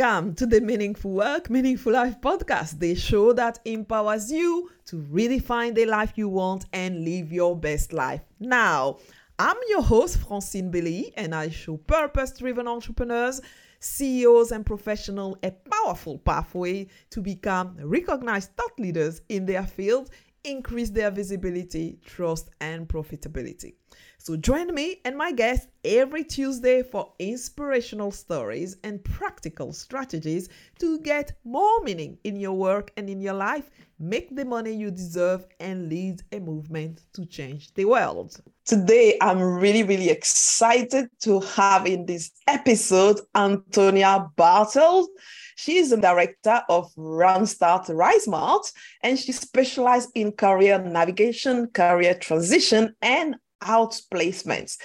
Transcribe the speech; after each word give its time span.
Welcome 0.00 0.34
to 0.36 0.46
the 0.46 0.62
Meaningful 0.62 1.10
Work, 1.10 1.50
Meaningful 1.50 1.92
Life 1.92 2.22
podcast, 2.22 2.78
the 2.78 2.94
show 2.94 3.34
that 3.34 3.58
empowers 3.66 4.32
you 4.32 4.70
to 4.86 4.96
redefine 4.96 5.74
the 5.74 5.84
life 5.84 6.14
you 6.16 6.26
want 6.26 6.64
and 6.72 7.04
live 7.04 7.30
your 7.30 7.54
best 7.54 7.92
life. 7.92 8.22
Now, 8.38 8.96
I'm 9.38 9.58
your 9.68 9.82
host, 9.82 10.16
Francine 10.16 10.72
Beleyi, 10.72 11.12
and 11.18 11.34
I 11.34 11.50
show 11.50 11.76
purpose 11.76 12.32
driven 12.32 12.66
entrepreneurs, 12.66 13.42
CEOs, 13.80 14.52
and 14.52 14.64
professionals 14.64 15.36
a 15.42 15.50
powerful 15.50 16.16
pathway 16.16 16.86
to 17.10 17.20
become 17.20 17.76
recognized 17.82 18.56
thought 18.56 18.78
leaders 18.78 19.20
in 19.28 19.44
their 19.44 19.66
field, 19.66 20.08
increase 20.44 20.88
their 20.88 21.10
visibility, 21.10 21.98
trust, 22.06 22.48
and 22.62 22.88
profitability. 22.88 23.74
So 24.22 24.36
join 24.36 24.74
me 24.74 25.00
and 25.06 25.16
my 25.16 25.32
guests 25.32 25.68
every 25.82 26.24
Tuesday 26.24 26.82
for 26.82 27.10
inspirational 27.18 28.10
stories 28.10 28.76
and 28.84 29.02
practical 29.02 29.72
strategies 29.72 30.50
to 30.78 30.98
get 31.00 31.32
more 31.42 31.82
meaning 31.84 32.18
in 32.24 32.36
your 32.36 32.52
work 32.52 32.92
and 32.98 33.08
in 33.08 33.22
your 33.22 33.32
life, 33.32 33.70
make 33.98 34.36
the 34.36 34.44
money 34.44 34.74
you 34.74 34.90
deserve, 34.90 35.46
and 35.58 35.88
lead 35.88 36.20
a 36.32 36.38
movement 36.38 37.00
to 37.14 37.24
change 37.24 37.72
the 37.72 37.86
world. 37.86 38.38
Today, 38.66 39.16
I'm 39.22 39.40
really, 39.40 39.84
really 39.84 40.10
excited 40.10 41.08
to 41.20 41.40
have 41.40 41.86
in 41.86 42.04
this 42.04 42.30
episode 42.46 43.20
Antonia 43.34 44.28
Bartels. 44.36 45.08
She 45.56 45.78
is 45.78 45.88
the 45.88 45.96
director 45.96 46.62
of 46.68 46.92
Randstad 46.94 47.88
RiseSmart, 47.88 48.70
and 49.02 49.18
she 49.18 49.32
specializes 49.32 50.12
in 50.14 50.32
career 50.32 50.78
navigation, 50.78 51.68
career 51.68 52.12
transition, 52.12 52.94
and 53.00 53.36
out 53.62 54.00
placements. 54.12 54.78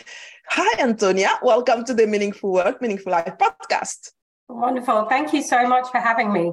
Hi, 0.49 0.81
Antonia. 0.81 1.29
Welcome 1.41 1.85
to 1.85 1.93
the 1.93 2.07
Meaningful 2.07 2.51
Work, 2.51 2.81
Meaningful 2.81 3.11
Life 3.11 3.33
podcast. 3.39 4.11
Wonderful. 4.47 5.05
Thank 5.05 5.33
you 5.33 5.41
so 5.41 5.67
much 5.67 5.89
for 5.91 5.99
having 5.99 6.31
me. 6.31 6.51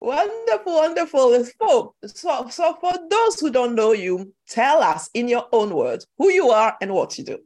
Wonderful, 0.00 0.74
wonderful. 0.74 1.44
So, 1.60 1.94
so, 2.06 2.48
so 2.48 2.74
for 2.80 2.92
those 3.10 3.40
who 3.40 3.50
don't 3.50 3.74
know 3.74 3.92
you, 3.92 4.32
tell 4.48 4.82
us 4.82 5.10
in 5.14 5.26
your 5.26 5.46
own 5.52 5.74
words 5.74 6.06
who 6.18 6.30
you 6.30 6.50
are 6.50 6.76
and 6.80 6.94
what 6.94 7.18
you 7.18 7.24
do. 7.24 7.38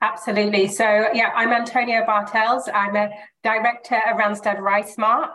Absolutely. 0.00 0.68
So, 0.68 0.84
yeah, 1.12 1.32
I'm 1.34 1.50
Antonia 1.50 2.04
Bartels. 2.06 2.68
I'm 2.72 2.96
a 2.96 3.10
director 3.42 3.96
at 3.96 4.16
Randstad 4.16 4.58
RiseSmart. 4.60 5.30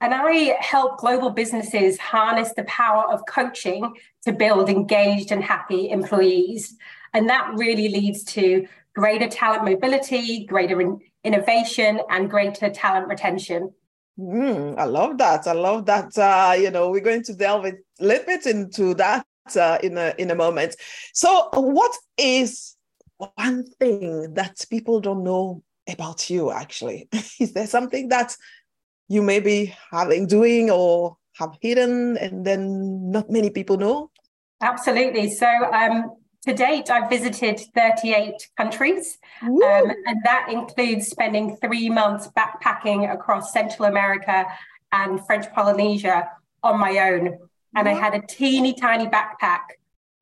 And 0.00 0.14
I 0.14 0.56
help 0.60 0.98
global 0.98 1.30
businesses 1.30 1.98
harness 1.98 2.52
the 2.54 2.64
power 2.64 3.10
of 3.12 3.22
coaching 3.26 3.94
to 4.24 4.32
build 4.32 4.68
engaged 4.68 5.32
and 5.32 5.42
happy 5.42 5.90
employees. 5.90 6.76
And 7.14 7.28
that 7.30 7.52
really 7.54 7.88
leads 7.88 8.24
to 8.24 8.66
greater 8.94 9.28
talent 9.28 9.64
mobility, 9.64 10.44
greater 10.44 10.80
in- 10.80 11.00
innovation, 11.22 12.00
and 12.10 12.28
greater 12.28 12.68
talent 12.70 13.08
retention. 13.08 13.72
Mm, 14.18 14.78
I 14.78 14.84
love 14.84 15.18
that. 15.18 15.46
I 15.46 15.52
love 15.52 15.86
that. 15.86 16.16
Uh, 16.16 16.54
you 16.54 16.70
know, 16.70 16.90
we're 16.90 17.00
going 17.00 17.24
to 17.24 17.34
delve 17.34 17.66
a 17.66 17.72
little 18.00 18.26
bit 18.26 18.46
into 18.46 18.94
that 18.94 19.26
uh, 19.56 19.78
in 19.82 19.98
a 19.98 20.14
in 20.18 20.30
a 20.30 20.34
moment. 20.34 20.76
So, 21.12 21.48
what 21.52 21.92
is 22.16 22.76
one 23.16 23.64
thing 23.80 24.34
that 24.34 24.64
people 24.70 25.00
don't 25.00 25.24
know 25.24 25.62
about 25.88 26.30
you? 26.30 26.52
Actually, 26.52 27.08
is 27.40 27.52
there 27.52 27.66
something 27.66 28.08
that 28.08 28.36
you 29.08 29.22
may 29.22 29.40
be 29.40 29.74
having 29.90 30.26
doing 30.28 30.70
or 30.70 31.16
have 31.36 31.56
hidden, 31.60 32.16
and 32.18 32.44
then 32.44 33.10
not 33.10 33.30
many 33.30 33.50
people 33.50 33.76
know? 33.76 34.10
Absolutely. 34.60 35.30
So, 35.30 35.48
um, 35.72 36.12
to 36.44 36.54
date, 36.54 36.90
I've 36.90 37.08
visited 37.08 37.60
38 37.74 38.48
countries, 38.56 39.18
um, 39.42 39.60
and 39.62 40.20
that 40.24 40.48
includes 40.50 41.08
spending 41.08 41.56
three 41.56 41.88
months 41.88 42.28
backpacking 42.36 43.12
across 43.12 43.52
Central 43.52 43.86
America 43.86 44.46
and 44.92 45.24
French 45.26 45.50
Polynesia 45.52 46.30
on 46.62 46.78
my 46.78 46.98
own. 46.98 47.38
And 47.76 47.88
I 47.88 47.94
had 47.94 48.14
a 48.14 48.20
teeny 48.26 48.74
tiny 48.74 49.06
backpack 49.06 49.62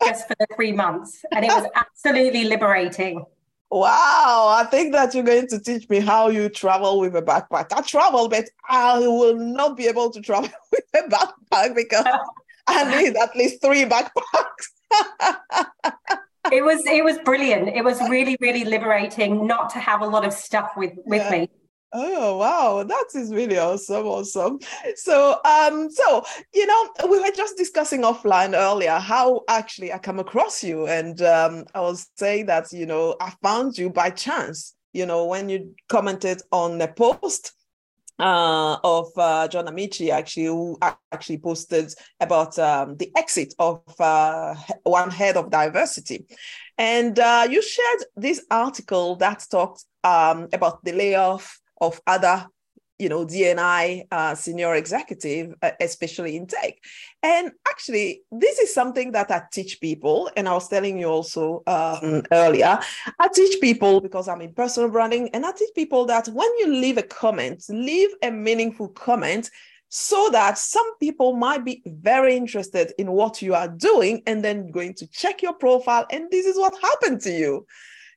just 0.05 0.27
for 0.28 0.34
the 0.38 0.47
three 0.55 0.72
months, 0.72 1.25
and 1.33 1.44
it 1.44 1.49
was 1.49 1.66
absolutely 1.75 2.44
liberating. 2.44 3.25
Wow, 3.71 4.54
I 4.54 4.66
think 4.71 4.93
that 4.93 5.15
you're 5.15 5.25
going 5.25 5.47
to 5.49 5.59
teach 5.59 5.89
me 5.89 6.00
how 6.00 6.28
you 6.28 6.50
travel 6.50 7.00
with 7.00 7.16
a 7.16 7.22
backpack. 7.22 7.72
I 7.72 7.81
travel, 7.81 8.28
but 8.28 8.44
I 8.69 8.99
will 8.99 9.37
not 9.37 9.77
be 9.77 9.87
able 9.87 10.10
to 10.10 10.21
travel 10.21 10.50
with 10.72 10.84
a 10.94 11.09
backpack 11.09 11.75
because 11.75 12.04
I 12.69 13.03
need 13.03 13.16
at 13.16 13.34
least 13.34 13.62
three 13.62 13.84
backpacks 13.84 14.66
it 16.53 16.64
was 16.64 16.84
it 16.86 17.04
was 17.04 17.19
brilliant. 17.19 17.69
It 17.69 17.84
was 17.84 18.00
really 18.08 18.36
really 18.41 18.64
liberating 18.64 19.47
not 19.47 19.70
to 19.70 19.78
have 19.78 20.00
a 20.03 20.06
lot 20.06 20.25
of 20.25 20.32
stuff 20.32 20.72
with 20.76 20.92
with 21.04 21.22
yeah. 21.22 21.30
me. 21.30 21.50
Oh 21.94 22.38
wow, 22.38 22.82
that 22.84 23.04
is 23.14 23.34
really 23.34 23.58
awesome, 23.58 24.06
awesome. 24.06 24.58
So 24.97 25.38
um, 25.44 25.91
so 25.91 26.25
you 26.54 26.66
know, 26.66 26.91
we 27.10 27.20
were 27.20 27.30
just 27.36 27.58
discussing 27.58 28.03
offline 28.03 28.54
earlier 28.54 28.98
how 28.98 29.42
actually 29.48 29.92
I 29.92 29.98
come 29.98 30.19
across 30.19 30.64
you, 30.64 30.86
and 30.86 31.20
um, 31.20 31.66
I 31.74 31.80
was 31.80 32.09
saying 32.16 32.47
that 32.47 32.72
you 32.72 32.86
know 32.86 33.16
I 33.20 33.32
found 33.42 33.76
you 33.76 33.91
by 33.91 34.10
chance. 34.10 34.74
You 34.94 35.06
know, 35.06 35.26
when 35.26 35.48
you 35.48 35.74
commented 35.88 36.42
on 36.50 36.80
a 36.80 36.88
post 36.88 37.53
uh, 38.22 38.78
of 38.84 39.10
uh, 39.16 39.49
John 39.49 39.66
Amaechi, 39.66 40.10
actually, 40.10 40.47
who 40.47 40.78
actually 41.10 41.38
posted 41.38 41.93
about 42.21 42.56
um, 42.59 42.97
the 42.97 43.10
exit 43.16 43.53
of 43.59 43.83
uh, 44.00 44.55
one 44.84 45.10
head 45.10 45.37
of 45.37 45.50
diversity. 45.50 46.25
And 46.78 47.19
uh, 47.19 47.47
you 47.50 47.60
shared 47.60 48.05
this 48.16 48.47
article 48.50 49.16
that 49.16 49.44
talked 49.50 49.84
um, 50.05 50.49
about 50.53 50.84
the 50.84 50.93
layoff 50.93 51.59
of 51.81 52.00
other 52.06 52.47
you 53.03 53.09
know, 53.09 53.25
D&I 53.25 54.07
uh, 54.13 54.35
senior 54.37 54.77
executive, 54.77 55.55
uh, 55.61 55.73
especially 55.81 56.37
in 56.37 56.47
tech. 56.47 56.75
And 57.23 57.51
actually, 57.69 58.23
this 58.31 58.61
is 58.61 58.73
something 58.73 59.11
that 59.13 59.31
I 59.33 59.43
teach 59.53 59.81
people. 59.81 60.31
And 60.37 60.49
I 60.49 60.53
was 60.53 60.69
telling 60.69 60.99
you 61.01 61.09
also 61.09 61.65
um, 61.67 62.23
earlier, 62.31 62.79
I 63.19 63.29
teach 63.35 63.61
people 63.61 64.01
because 64.01 64.29
I'm 64.29 64.41
in 64.41 64.55
personal 64.55 64.89
branding, 64.89 65.31
and 65.35 65.45
I 65.45 65.51
teach 65.51 65.75
people 65.75 66.07
that 66.07 66.29
when 66.29 66.49
you 66.61 66.69
leave 66.69 66.97
a 66.97 67.03
comment, 67.03 67.65
leave 67.69 68.11
a 68.23 68.31
meaningful 68.31 68.89
comment 68.89 69.51
so 69.89 70.31
that 70.31 70.57
some 70.57 70.97
people 70.99 71.34
might 71.34 71.65
be 71.65 71.83
very 71.84 72.37
interested 72.37 72.93
in 72.99 73.11
what 73.11 73.43
you 73.43 73.55
are 73.55 73.69
doing 73.69 74.23
and 74.27 74.43
then 74.43 74.71
going 74.71 74.95
to 74.95 75.07
check 75.09 75.43
your 75.43 75.53
profile. 75.53 76.07
And 76.11 76.31
this 76.31 76.47
is 76.47 76.57
what 76.57 76.73
happened 76.81 77.21
to 77.23 77.31
you. 77.31 77.67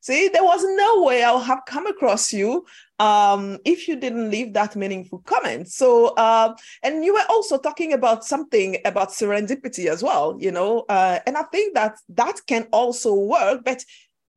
See, 0.05 0.27
there 0.27 0.43
was 0.43 0.63
no 0.63 1.01
way 1.01 1.23
I'll 1.23 1.39
have 1.39 1.61
come 1.65 1.87
across 1.87 2.31
you 2.31 2.63
um, 2.99 3.57
if 3.65 3.87
you 3.87 3.95
didn't 3.95 4.29
leave 4.29 4.53
that 4.53 4.75
meaningful 4.75 5.23
comment. 5.25 5.67
So, 5.67 6.09
uh, 6.09 6.53
and 6.83 7.03
you 7.03 7.15
were 7.15 7.25
also 7.27 7.57
talking 7.57 7.91
about 7.91 8.23
something 8.23 8.77
about 8.85 9.09
serendipity 9.09 9.87
as 9.87 10.03
well, 10.03 10.37
you 10.39 10.51
know, 10.51 10.85
uh, 10.89 11.17
and 11.25 11.35
I 11.35 11.41
think 11.51 11.73
that 11.73 11.97
that 12.09 12.35
can 12.45 12.67
also 12.71 13.15
work, 13.15 13.65
but 13.65 13.83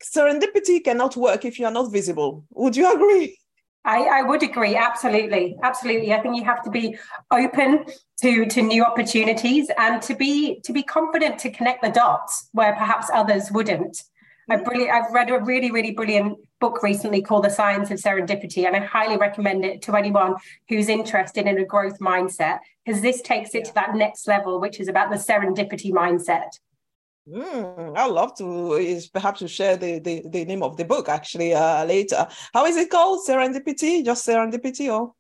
serendipity 0.03 0.83
cannot 0.83 1.19
work 1.19 1.45
if 1.45 1.59
you're 1.59 1.71
not 1.71 1.93
visible. 1.93 2.47
Would 2.53 2.75
you 2.75 2.91
agree? 2.91 3.39
I, 3.85 4.05
I, 4.05 4.23
would 4.23 4.43
agree 4.43 4.75
absolutely 4.75 5.57
absolutely 5.63 6.13
i 6.13 6.21
think 6.21 6.37
you 6.37 6.45
have 6.45 6.63
to 6.65 6.71
be 6.71 6.99
open 7.31 7.85
to 8.21 8.45
to 8.45 8.61
new 8.61 8.85
opportunities 8.85 9.71
and 9.79 10.03
to 10.03 10.15
be 10.15 10.61
to 10.65 10.73
be 10.73 10.83
confident 10.83 11.39
to 11.39 11.51
connect 11.51 11.83
the 11.83 11.91
dots 11.91 12.49
where 12.53 12.75
perhaps 12.75 13.09
others 13.15 13.51
wouldn't 13.51 14.03
a 14.49 14.59
brilliant, 14.59 14.91
I've 14.91 15.13
read 15.13 15.31
a 15.31 15.39
really, 15.39 15.71
really 15.71 15.93
brilliant 15.93 16.39
book 16.61 16.83
recently 16.83 17.23
called 17.23 17.45
The 17.45 17.51
Science 17.51 17.91
of 17.91 17.99
Serendipity, 17.99 18.67
and 18.67 18.75
I 18.75 18.81
highly 18.81 19.17
recommend 19.17 19.65
it 19.65 19.83
to 19.83 19.95
anyone 19.95 20.35
who's 20.69 20.89
interested 20.89 21.47
in 21.47 21.59
a 21.59 21.65
growth 21.65 21.99
mindset 21.99 22.59
because 22.85 23.01
this 23.03 23.21
takes 23.23 23.55
it 23.55 23.65
to 23.67 23.75
that 23.75 23.95
next 23.95 24.27
level, 24.27 24.61
which 24.61 24.81
is 24.81 24.89
about 24.89 25.11
the 25.11 25.17
serendipity 25.17 25.93
mindset. 25.93 26.49
Mm, 27.29 27.97
I'd 27.97 28.11
love 28.11 28.37
to 28.39 28.75
is 28.75 29.09
perhaps 29.09 29.41
to 29.41 29.49
share 29.49 29.77
the, 29.77 29.99
the, 29.99 30.23
the 30.31 30.45
name 30.47 30.63
of 30.63 30.79
the 30.79 30.85
book 30.85 31.09
actually 31.11 31.53
uh, 31.53 31.85
later. 31.85 32.27
How 32.55 32.65
is 32.65 32.77
it 32.77 32.91
called? 32.91 33.27
Serendipity? 33.29 34.05
Just 34.05 34.27
serendipity 34.27 34.91
or? 34.91 35.13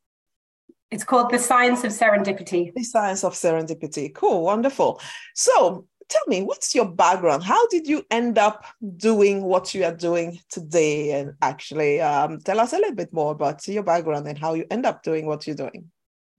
It's 0.91 1.05
called 1.05 1.31
The 1.31 1.39
Science 1.39 1.85
of 1.85 1.93
Serendipity. 1.93 2.73
The 2.75 2.83
Science 2.83 3.25
of 3.25 3.35
Serendipity. 3.35 4.15
Cool, 4.15 4.43
wonderful. 4.43 5.01
So 5.35 5.87
tell 6.09 6.23
me, 6.27 6.43
what's 6.43 6.75
your 6.75 6.87
background? 6.87 7.43
How 7.45 7.67
did 7.69 7.87
you 7.87 8.05
end 8.11 8.39
up 8.39 8.65
doing 8.97 9.43
what 9.43 9.75
you 9.75 9.85
are 9.85 9.95
doing 9.95 10.41
today? 10.51 11.13
And 11.13 11.35
actually, 11.43 12.01
um, 12.01 12.41
tell 12.41 12.61
us 12.61 12.73
a 12.73 12.77
little 12.77 12.95
bit 12.95 13.13
more 13.13 13.33
about 13.33 13.67
your 13.69 13.83
background 13.83 14.27
and 14.27 14.39
how 14.39 14.55
you 14.55 14.67
end 14.71 14.87
up 14.87 15.03
doing 15.03 15.27
what 15.27 15.47
you're 15.47 15.57
doing. 15.57 15.91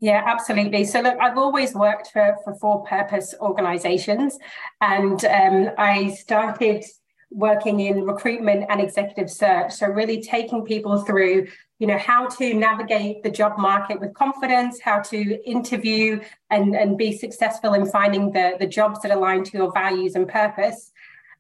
Yeah, 0.02 0.24
absolutely. 0.26 0.86
So, 0.86 1.02
look, 1.02 1.18
I've 1.20 1.38
always 1.38 1.74
worked 1.74 2.12
for, 2.14 2.38
for 2.44 2.56
for 2.56 2.84
purpose 2.86 3.36
organizations, 3.42 4.38
and 4.80 5.24
um, 5.26 5.72
I 5.78 6.12
started 6.12 6.86
working 7.32 7.80
in 7.80 8.04
recruitment 8.04 8.66
and 8.70 8.82
executive 8.82 9.30
search. 9.30 9.72
So, 9.72 9.88
really 9.88 10.22
taking 10.22 10.64
people 10.64 11.04
through 11.04 11.48
you 11.80 11.88
know 11.88 11.98
how 11.98 12.28
to 12.28 12.54
navigate 12.54 13.24
the 13.24 13.32
job 13.32 13.58
market 13.58 14.00
with 14.00 14.14
confidence 14.14 14.80
how 14.82 15.00
to 15.00 15.50
interview 15.50 16.20
and, 16.50 16.76
and 16.76 16.98
be 16.98 17.18
successful 17.18 17.74
in 17.74 17.86
finding 17.86 18.32
the, 18.32 18.56
the 18.60 18.68
jobs 18.68 19.02
that 19.02 19.12
align 19.12 19.44
to 19.46 19.58
your 19.58 19.72
values 19.72 20.16
and 20.16 20.28
purpose 20.28 20.92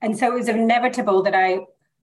and 0.02 0.18
so 0.18 0.32
it 0.32 0.34
was 0.34 0.48
inevitable 0.48 1.22
that 1.22 1.36
i 1.36 1.60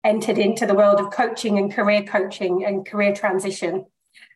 entered 0.03 0.37
into 0.37 0.65
the 0.65 0.73
world 0.73 0.99
of 0.99 1.11
coaching 1.11 1.57
and 1.57 1.71
career 1.71 2.03
coaching 2.03 2.65
and 2.65 2.85
career 2.87 3.13
transition 3.13 3.85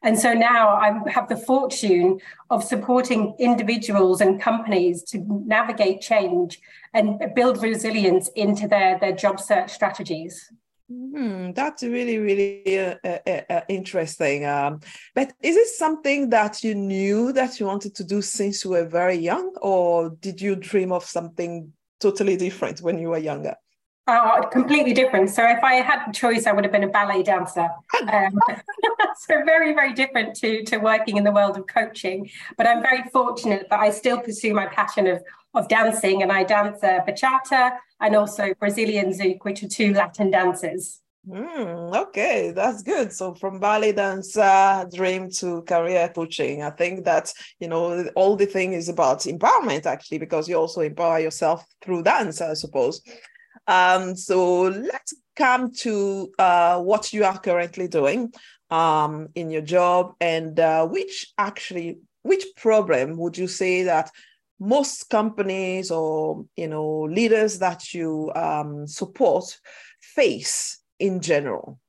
And 0.04 0.18
so 0.18 0.34
now 0.34 0.70
I 0.70 1.00
have 1.10 1.28
the 1.28 1.38
fortune 1.38 2.20
of 2.50 2.64
supporting 2.64 3.36
individuals 3.40 4.22
and 4.22 4.42
companies 4.42 5.04
to 5.04 5.24
navigate 5.46 6.02
change 6.02 6.60
and 6.94 7.20
build 7.36 7.62
resilience 7.62 8.30
into 8.36 8.68
their, 8.68 9.00
their 9.00 9.14
job 9.14 9.40
search 9.40 9.72
strategies. 9.72 10.52
Mm, 10.92 11.54
that's 11.54 11.84
really, 11.84 12.18
really 12.18 12.80
uh, 12.80 12.96
uh, 13.04 13.42
uh, 13.50 13.62
interesting. 13.68 14.46
Um, 14.46 14.80
but 15.14 15.34
is 15.42 15.58
it 15.58 15.68
something 15.68 16.30
that 16.30 16.64
you 16.64 16.76
knew 16.76 17.34
that 17.34 17.60
you 17.60 17.66
wanted 17.66 17.94
to 17.96 18.06
do 18.06 18.22
since 18.22 18.64
you 18.64 18.72
were 18.72 18.86
very 18.86 19.16
young, 19.18 19.54
or 19.62 20.12
did 20.12 20.40
you 20.40 20.56
dream 20.56 20.94
of 20.94 21.04
something 21.04 21.74
totally 22.00 22.38
different 22.38 22.82
when 22.82 22.98
you 23.00 23.10
were 23.10 23.18
younger? 23.18 23.56
Uh, 24.08 24.42
completely 24.48 24.94
different. 24.94 25.30
So 25.30 25.44
if 25.44 25.62
I 25.62 25.76
had 25.76 26.08
the 26.08 26.14
choice, 26.14 26.48
I 26.48 26.54
would 26.54 26.64
have 26.64 26.72
been 26.72 26.86
a 26.86 26.88
ballet 26.88 27.24
dancer. 27.24 27.68
Um, 28.02 28.40
so 29.28 29.44
very, 29.44 29.74
very 29.74 29.94
different 29.94 30.34
to 30.38 30.64
to 30.64 30.78
working 30.78 31.18
in 31.18 31.26
the 31.26 31.32
world 31.32 31.58
of 31.58 31.68
coaching. 31.68 32.30
But 32.58 32.68
I'm 32.68 32.82
very 32.82 33.04
fortunate 33.12 33.68
that 33.70 33.80
I 33.82 33.90
still 33.90 34.20
pursue 34.20 34.54
my 34.54 34.68
passion 34.68 35.08
of 35.08 35.22
of 35.54 35.68
dancing, 35.68 36.24
and 36.24 36.32
I 36.32 36.46
dance 36.46 36.82
uh, 36.84 37.00
bachata 37.06 37.78
and 38.00 38.16
also 38.16 38.54
Brazilian 38.54 39.12
zouk, 39.12 39.40
which 39.42 39.62
are 39.64 39.68
two 39.68 39.94
Latin 39.94 40.32
dances. 40.32 41.02
Mm, 41.28 41.94
okay, 42.08 42.52
that's 42.52 42.84
good. 42.84 43.12
So 43.12 43.34
from 43.34 43.60
ballet 43.60 43.92
dance 43.92 44.38
uh, 44.38 44.86
dream 44.94 45.30
to 45.32 45.64
career 45.64 46.10
coaching, 46.16 46.64
I 46.64 46.70
think 46.70 47.04
that 47.04 47.34
you 47.60 47.68
know 47.68 48.06
all 48.16 48.38
the 48.38 48.46
thing 48.46 48.72
is 48.72 48.88
about 48.88 49.20
empowerment 49.20 49.86
actually, 49.86 50.20
because 50.20 50.48
you 50.48 50.56
also 50.56 50.80
empower 50.80 51.20
yourself 51.20 51.66
through 51.82 52.04
dance, 52.04 52.40
I 52.40 52.54
suppose. 52.54 53.02
Um, 53.68 54.16
so 54.16 54.64
let's 54.64 55.14
come 55.36 55.72
to 55.72 56.32
uh, 56.40 56.82
what 56.82 57.14
you 57.14 57.24
are 57.26 57.38
currently 57.38 57.88
doing 57.88 58.34
um, 58.70 59.30
in 59.36 59.50
your 59.52 59.62
job 59.62 60.16
and 60.20 60.60
uh, 60.60 60.88
which 60.88 61.34
actually 61.38 62.00
which 62.24 62.46
problem 62.58 63.18
would 63.18 63.38
you 63.38 63.48
say 63.48 63.84
that 63.84 64.12
most 64.60 65.10
companies 65.10 65.92
or 65.92 66.46
you 66.56 66.68
know 66.68 67.02
leaders 67.02 67.60
that 67.60 67.94
you 67.94 68.32
um, 68.36 68.88
support 68.88 69.60
face 70.02 70.80
in 71.00 71.22
general? 71.22 71.80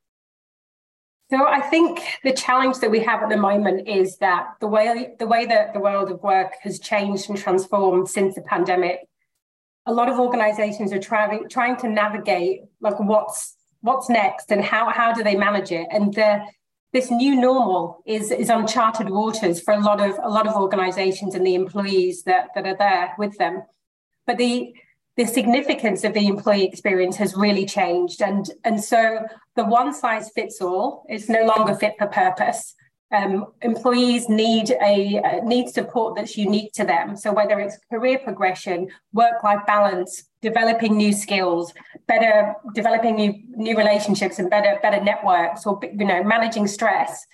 So 1.31 1.47
I 1.47 1.61
think 1.61 2.01
the 2.25 2.33
challenge 2.33 2.79
that 2.79 2.91
we 2.91 3.01
have 3.01 3.23
at 3.23 3.29
the 3.29 3.37
moment 3.37 3.87
is 3.87 4.17
that 4.19 4.55
the 4.61 4.67
way 4.67 5.15
the 5.19 5.27
way 5.27 5.45
that 5.47 5.75
the 5.75 5.81
world 5.81 6.11
of 6.11 6.23
work 6.23 6.55
has 6.63 6.79
changed 6.79 7.29
and 7.29 7.39
transformed 7.39 8.09
since 8.09 8.35
the 8.35 8.43
pandemic 8.43 9.08
a 9.89 9.93
lot 9.93 10.11
of 10.11 10.21
organizations 10.21 10.93
are 10.93 11.01
trying 11.01 11.49
trying 11.49 11.77
to 11.79 11.89
navigate 11.89 12.61
like 12.81 13.01
what's 13.01 13.57
what's 13.81 14.09
next 14.11 14.53
and 14.53 14.63
how 14.63 14.91
how 14.91 15.13
do 15.13 15.25
they 15.25 15.35
manage 15.35 15.73
it? 15.73 15.87
And 15.91 16.13
the, 16.13 16.43
this 16.93 17.11
new 17.11 17.35
normal 17.35 18.03
is 18.07 18.31
is 18.31 18.51
uncharted 18.51 19.09
waters 19.09 19.61
for 19.61 19.73
a 19.73 19.81
lot 19.81 20.01
of 20.01 20.19
a 20.23 20.29
lot 20.29 20.47
of 20.47 20.55
organizations 20.55 21.35
and 21.35 21.47
the 21.47 21.55
employees 21.55 22.23
that 22.25 22.49
that 22.55 22.67
are 22.67 22.77
there 22.77 23.15
with 23.19 23.37
them. 23.39 23.63
But 24.27 24.37
the 24.37 24.75
the 25.17 25.27
significance 25.27 26.05
of 26.05 26.13
the 26.13 26.29
employee 26.29 26.67
experience 26.67 27.17
has 27.17 27.35
really 27.35 27.65
changed. 27.65 28.21
And 28.21 28.51
and 28.65 28.85
so 28.85 29.27
the 29.57 29.65
one 29.65 29.95
size 29.95 30.31
fits 30.35 30.61
all 30.61 31.07
is 31.09 31.31
no 31.31 31.45
longer 31.45 31.75
fit 31.75 31.95
for 31.99 32.07
purpose 32.09 32.75
um, 33.11 33.47
employees 33.63 34.29
need 34.29 34.71
a 34.83 35.19
uh, 35.19 35.45
need 35.45 35.69
support 35.69 36.17
that's 36.17 36.37
unique 36.37 36.73
to 36.75 36.85
them. 36.85 37.17
So 37.17 37.33
whether 37.33 37.59
it's 37.59 37.79
career 37.91 38.19
progression, 38.19 38.89
work-life 39.13 39.65
balance, 39.67 40.25
developing 40.43 40.97
new 40.97 41.13
skills, 41.13 41.73
better 42.07 42.55
developing 42.75 43.17
new 43.17 43.35
new 43.49 43.77
relationships 43.77 44.39
and 44.39 44.51
better 44.51 44.79
better 44.83 45.03
networks, 45.03 45.67
or 45.67 45.81
you 45.83 46.05
know 46.05 46.23
managing 46.23 46.67
stress. 46.67 47.27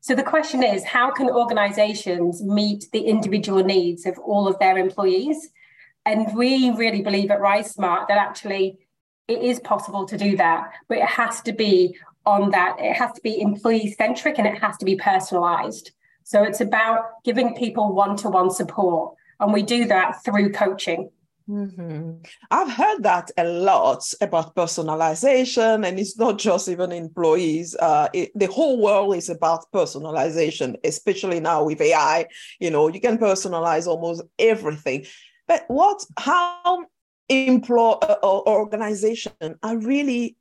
So 0.00 0.16
the 0.16 0.24
question 0.24 0.64
is, 0.64 0.84
how 0.84 1.12
can 1.12 1.30
organizations 1.30 2.42
meet 2.42 2.86
the 2.92 3.02
individual 3.02 3.62
needs 3.62 4.04
of 4.04 4.18
all 4.18 4.48
of 4.48 4.58
their 4.58 4.76
employees? 4.76 5.50
And 6.04 6.36
we 6.36 6.72
really 6.72 7.02
believe 7.02 7.30
at 7.30 7.38
RiseSmart 7.38 8.08
that 8.08 8.18
actually 8.18 8.78
it 9.28 9.40
is 9.40 9.60
possible 9.60 10.04
to 10.06 10.16
do 10.16 10.36
that, 10.36 10.72
but 10.88 10.98
it 10.98 11.06
has 11.06 11.40
to 11.42 11.52
be 11.52 11.96
on 12.26 12.50
that. 12.50 12.76
It 12.78 12.94
has 12.94 13.12
to 13.12 13.20
be 13.22 13.40
employee 13.40 13.94
centric 13.98 14.38
and 14.38 14.46
it 14.46 14.60
has 14.60 14.76
to 14.78 14.84
be 14.84 14.96
personalized. 14.96 15.92
So 16.24 16.42
it's 16.42 16.60
about 16.60 17.22
giving 17.24 17.54
people 17.54 17.94
one 17.94 18.16
to 18.18 18.28
one 18.28 18.50
support. 18.50 19.14
And 19.40 19.52
we 19.52 19.62
do 19.62 19.86
that 19.86 20.24
through 20.24 20.52
coaching. 20.52 21.10
Mm-hmm. 21.48 22.22
I've 22.50 22.72
heard 22.72 23.02
that 23.02 23.30
a 23.36 23.44
lot 23.44 24.04
about 24.20 24.54
personalization, 24.54 25.86
and 25.86 25.98
it's 25.98 26.16
not 26.16 26.38
just 26.38 26.68
even 26.68 26.92
employees. 26.92 27.74
Uh, 27.74 28.08
it, 28.12 28.30
the 28.34 28.46
whole 28.46 28.80
world 28.80 29.16
is 29.16 29.28
about 29.28 29.70
personalization, 29.72 30.76
especially 30.84 31.40
now 31.40 31.64
with 31.64 31.80
AI. 31.80 32.26
You 32.60 32.70
know, 32.70 32.88
you 32.88 33.00
can 33.00 33.18
personalize 33.18 33.86
almost 33.86 34.22
everything. 34.38 35.06
But 35.48 35.64
what, 35.66 36.04
how 36.16 36.86
employ 37.28 37.92
uh, 37.92 38.16
organization 38.22 39.32
are 39.62 39.76
really 39.76 40.36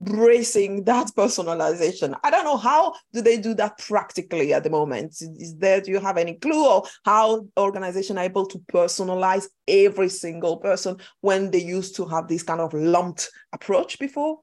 embracing 0.00 0.84
that 0.84 1.08
personalization. 1.16 2.14
I 2.22 2.30
don't 2.30 2.44
know 2.44 2.56
how 2.56 2.94
do 3.12 3.22
they 3.22 3.38
do 3.38 3.54
that 3.54 3.78
practically 3.78 4.52
at 4.52 4.64
the 4.64 4.70
moment? 4.70 5.12
Is 5.20 5.56
there 5.56 5.80
do 5.80 5.90
you 5.90 6.00
have 6.00 6.16
any 6.16 6.34
clue 6.34 6.66
or 6.66 6.84
how 7.04 7.46
organization 7.56 8.18
are 8.18 8.24
able 8.24 8.46
to 8.46 8.58
personalize 8.72 9.46
every 9.68 10.08
single 10.08 10.58
person 10.58 10.98
when 11.20 11.50
they 11.50 11.62
used 11.62 11.96
to 11.96 12.06
have 12.06 12.28
this 12.28 12.42
kind 12.42 12.60
of 12.60 12.72
lumped 12.74 13.30
approach 13.52 13.98
before? 13.98 14.40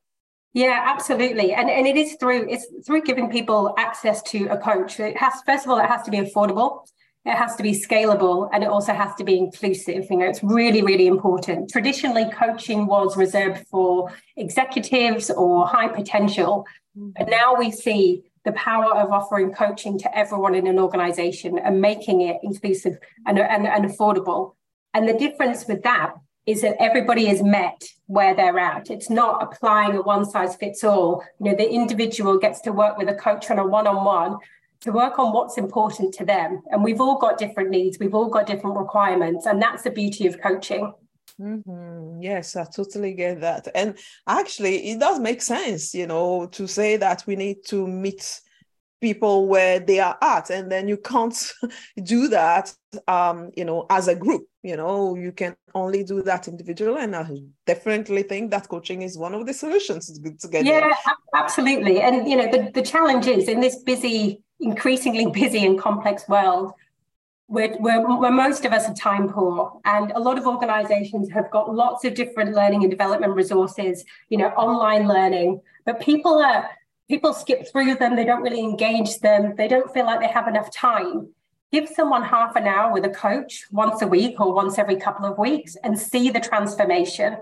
Yeah 0.53 0.83
absolutely. 0.88 1.53
And, 1.53 1.69
and 1.69 1.88
it 1.88 1.95
is 1.95 2.15
through 2.19 2.50
it's 2.50 2.68
through 2.86 3.03
giving 3.03 3.30
people 3.30 3.74
access 3.77 4.21
to 4.24 4.48
a 4.48 4.57
coach. 4.57 5.00
It 5.00 5.18
has 5.18 5.33
first 5.45 5.65
of 5.65 5.71
all 5.71 5.80
it 5.80 5.88
has 5.88 6.03
to 6.03 6.12
be 6.12 6.18
affordable 6.18 6.86
it 7.25 7.35
has 7.35 7.56
to 7.56 7.63
be 7.63 7.73
scalable 7.73 8.50
and 8.51 8.63
it 8.63 8.69
also 8.69 8.94
has 8.94 9.13
to 9.15 9.23
be 9.23 9.38
inclusive. 9.38 10.07
You 10.09 10.18
know, 10.18 10.25
it's 10.25 10.44
really, 10.44 10.81
really 10.81 11.06
important. 11.06 11.69
Traditionally, 11.69 12.25
coaching 12.31 12.88
was 12.88 13.15
reserved 13.15 13.68
for 13.68 14.12
executives 14.38 15.29
or 15.29 15.68
high 15.68 15.88
potential. 15.88 16.65
But 16.95 17.29
now 17.29 17.56
we 17.56 17.71
see 17.71 18.23
the 18.44 18.51
power 18.53 18.95
of 18.95 19.12
offering 19.12 19.53
coaching 19.53 20.00
to 20.00 20.18
everyone 20.18 20.56
in 20.56 20.65
an 20.65 20.79
organization 20.79 21.59
and 21.59 21.79
making 21.79 22.21
it 22.21 22.38
inclusive 22.41 22.97
and, 23.27 23.38
and, 23.38 23.67
and 23.67 23.86
affordable. 23.86 24.55
And 24.95 25.07
the 25.07 25.13
difference 25.13 25.67
with 25.67 25.84
that 25.84 26.13
is 26.48 26.63
that 26.63 26.75
everybody 26.81 27.29
is 27.29 27.43
met 27.43 27.84
where 28.07 28.36
they're 28.36 28.57
at. 28.57 28.89
It's 28.89 29.12
not 29.12 29.43
applying 29.43 29.95
a 29.95 30.01
one 30.01 30.25
size 30.25 30.55
fits 30.55 30.84
all. 30.84 31.24
You 31.39 31.51
know, 31.51 31.55
the 31.55 31.72
individual 31.72 32.39
gets 32.39 32.62
to 32.62 32.72
work 32.72 32.98
with 32.98 33.10
a 33.10 33.13
coach 33.13 33.51
on 33.51 33.60
a 33.60 33.65
one 33.65 33.86
on 33.86 34.03
one 34.03 34.38
to 34.81 34.91
work 34.91 35.19
on 35.19 35.31
what's 35.31 35.57
important 35.57 36.13
to 36.15 36.25
them. 36.25 36.61
And 36.71 36.83
we've 36.83 37.01
all 37.01 37.17
got 37.17 37.38
different 37.38 37.69
needs, 37.69 38.00
we've 38.00 38.15
all 38.15 38.29
got 38.29 38.47
different 38.47 38.77
requirements. 38.77 39.45
And 39.45 39.61
that's 39.61 39.83
the 39.83 39.91
beauty 39.91 40.27
of 40.27 40.41
coaching. 40.41 40.91
Mm-hmm. 41.39 42.21
Yes, 42.21 42.55
I 42.55 42.65
totally 42.65 43.13
get 43.13 43.41
that. 43.41 43.67
And 43.73 43.97
actually, 44.27 44.91
it 44.91 45.00
does 45.00 45.19
make 45.19 45.41
sense, 45.41 45.93
you 45.93 46.07
know, 46.07 46.47
to 46.47 46.67
say 46.67 46.97
that 46.97 47.23
we 47.25 47.35
need 47.35 47.63
to 47.67 47.88
meet 47.88 48.41
people 49.01 49.47
where 49.47 49.79
they 49.79 50.00
are 50.00 50.17
at 50.21 50.51
and 50.51 50.71
then 50.71 50.88
you 50.88 50.95
can't 50.95 51.51
do 52.03 52.27
that 52.27 52.71
um 53.07 53.50
you 53.57 53.65
know 53.65 53.85
as 53.89 54.07
a 54.07 54.15
group 54.15 54.43
you 54.61 54.77
know 54.77 55.15
you 55.15 55.31
can 55.31 55.55
only 55.73 56.03
do 56.03 56.21
that 56.21 56.47
individually 56.47 57.01
and 57.01 57.15
i 57.15 57.27
definitely 57.65 58.21
think 58.21 58.51
that 58.51 58.69
coaching 58.69 59.01
is 59.01 59.17
one 59.17 59.33
of 59.33 59.45
the 59.47 59.53
solutions 59.53 60.19
to 60.39 60.47
get 60.47 60.63
yeah 60.63 60.81
there. 60.81 60.91
absolutely 61.35 62.00
and 62.00 62.27
you 62.29 62.38
know 62.38 62.50
the, 62.51 62.69
the 62.75 62.81
challenge 62.81 63.25
is 63.25 63.50
in 63.50 63.59
this 63.59 63.81
busy 63.83 64.43
increasingly 64.62 65.25
busy 65.32 65.65
and 65.65 65.80
complex 65.80 66.27
world 66.27 66.74
where, 67.48 67.74
where, 67.80 68.00
where, 68.01 68.32
most 68.32 68.63
of 68.63 68.72
us 68.72 68.88
are 68.88 68.94
time 68.94 69.27
poor. 69.27 69.82
And 69.84 70.12
a 70.12 70.20
lot 70.20 70.38
of 70.38 70.48
organizations 70.48 71.30
have 71.32 71.51
got 71.51 71.75
lots 71.75 72.06
of 72.06 72.13
different 72.13 72.56
learning 72.56 72.84
and 72.84 72.89
development 72.89 73.36
resources 73.36 74.06
you 74.30 74.38
know 74.38 74.48
online 74.50 75.08
learning 75.08 75.60
but 75.86 76.00
people 76.00 76.39
are 76.39 76.70
people 77.12 77.34
skip 77.34 77.68
through 77.70 77.96
them. 77.96 78.15
They 78.15 78.24
don't 78.24 78.41
really 78.41 78.62
engage 78.62 79.20
them. 79.20 79.53
They 79.58 79.68
don't 79.68 79.94
feel 79.94 80.06
like 80.06 80.22
they 80.22 80.30
have 80.30 80.48
enough 80.48 80.72
time. 80.72 81.27
Give 81.74 81.88
someone 81.89 82.24
half 82.24 82.56
an 82.56 82.68
hour 82.68 82.94
with 82.94 83.03
a 83.03 83.10
coach 83.10 83.65
once 83.70 84.01
a 84.01 84.08
week 84.08 84.39
or 84.39 84.53
once 84.53 84.80
every 84.80 84.96
couple 84.96 85.25
of 85.25 85.38
weeks 85.38 85.75
and 85.84 86.00
see 86.00 86.30
the 86.30 86.39
transformation 86.39 87.38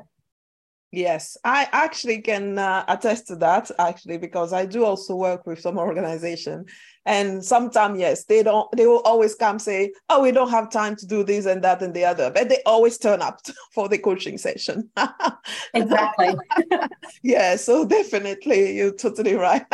Yes, 0.92 1.38
I 1.44 1.68
actually 1.72 2.20
can 2.22 2.58
uh, 2.58 2.84
attest 2.88 3.28
to 3.28 3.36
that 3.38 3.70
actually 3.78 4.18
because 4.18 4.54
I 4.54 4.66
do 4.66 4.84
also 4.84 5.16
work 5.16 5.46
with 5.46 5.60
some 5.62 5.78
organization. 5.78 6.66
And 7.06 7.44
sometimes 7.44 8.00
yes 8.00 8.26
they 8.26 8.44
don't 8.44 8.70
they 8.76 8.86
will 8.86 9.02
always 9.02 9.34
come 9.34 9.58
say 9.58 9.92
oh 10.10 10.22
we 10.22 10.32
don't 10.32 10.50
have 10.52 10.70
time 10.70 10.96
to 10.98 11.08
do 11.08 11.24
this 11.24 11.46
and 11.46 11.64
that 11.64 11.82
and 11.82 11.94
the 11.94 12.06
other. 12.06 12.32
But 12.32 12.50
they 12.50 12.62
always 12.66 12.98
turn 12.98 13.22
up 13.22 13.40
for 13.74 13.88
the 13.88 13.98
coaching 14.00 14.38
session. 14.38 14.90
Exactly. 15.74 16.36
Yeah 17.24 17.56
so 17.56 17.86
definitely 17.86 18.76
you're 18.76 18.94
totally 18.96 19.36
right. 19.36 19.66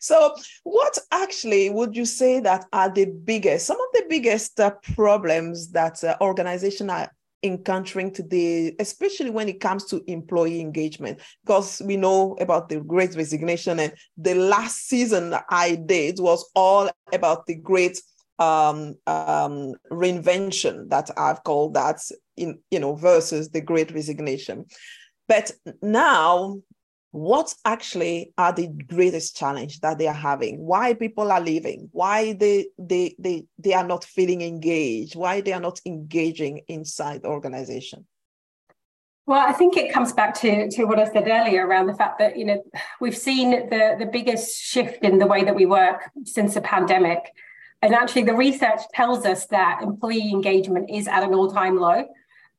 So 0.00 0.34
what 0.62 0.96
actually 1.10 1.70
would 1.70 1.96
you 1.96 2.04
say 2.04 2.40
that 2.40 2.66
are 2.72 2.88
the 2.90 3.06
biggest 3.06 3.66
some 3.66 3.76
of 3.80 3.86
the 3.94 4.04
biggest 4.08 4.60
uh, 4.60 4.70
problems 4.94 5.70
that 5.72 6.02
uh, 6.04 6.16
organizations 6.20 6.90
are 6.90 7.10
encountering 7.42 8.12
today, 8.12 8.74
especially 8.78 9.30
when 9.30 9.48
it 9.48 9.60
comes 9.60 9.84
to 9.86 10.02
employee 10.06 10.60
engagement? 10.60 11.20
Because 11.44 11.82
we 11.84 11.96
know 11.96 12.36
about 12.40 12.68
the 12.68 12.80
great 12.80 13.14
resignation, 13.14 13.78
and 13.78 13.92
the 14.16 14.34
last 14.34 14.88
season 14.88 15.34
I 15.50 15.74
did 15.74 16.18
was 16.18 16.48
all 16.54 16.90
about 17.12 17.46
the 17.46 17.54
great 17.56 18.00
um, 18.38 18.96
um, 19.06 19.74
reinvention 19.90 20.88
that 20.90 21.10
I've 21.16 21.44
called 21.44 21.74
that 21.74 22.00
in 22.36 22.58
you 22.70 22.80
know 22.80 22.94
versus 22.94 23.50
the 23.50 23.60
great 23.60 23.92
resignation. 23.92 24.66
But 25.28 25.52
now 25.80 26.60
what 27.12 27.54
actually 27.66 28.32
are 28.38 28.52
the 28.52 28.68
greatest 28.88 29.36
challenge 29.36 29.80
that 29.80 29.98
they 29.98 30.08
are 30.08 30.14
having 30.14 30.58
why 30.58 30.94
people 30.94 31.30
are 31.30 31.40
leaving 31.40 31.88
why 31.92 32.32
they 32.32 32.66
they 32.78 33.14
they, 33.18 33.44
they 33.58 33.74
are 33.74 33.86
not 33.86 34.02
feeling 34.02 34.40
engaged 34.40 35.14
why 35.14 35.40
they 35.40 35.52
are 35.52 35.60
not 35.60 35.78
engaging 35.86 36.62
inside 36.68 37.22
the 37.22 37.28
organization 37.28 38.06
well, 39.24 39.46
I 39.46 39.52
think 39.52 39.76
it 39.76 39.92
comes 39.92 40.12
back 40.12 40.34
to, 40.40 40.68
to 40.68 40.84
what 40.84 40.98
I 40.98 41.04
said 41.04 41.28
earlier 41.28 41.64
around 41.64 41.86
the 41.86 41.94
fact 41.94 42.18
that, 42.18 42.36
you 42.36 42.44
know, 42.44 42.62
we've 43.00 43.16
seen 43.16 43.50
the, 43.50 43.94
the 43.98 44.06
biggest 44.06 44.60
shift 44.60 45.04
in 45.04 45.18
the 45.18 45.26
way 45.26 45.44
that 45.44 45.54
we 45.54 45.64
work 45.64 46.10
since 46.24 46.54
the 46.54 46.60
pandemic. 46.60 47.32
And 47.82 47.94
actually, 47.94 48.24
the 48.24 48.34
research 48.34 48.80
tells 48.92 49.24
us 49.24 49.46
that 49.46 49.80
employee 49.80 50.30
engagement 50.30 50.90
is 50.90 51.06
at 51.06 51.22
an 51.22 51.34
all 51.34 51.50
time 51.50 51.78
low. 51.78 52.04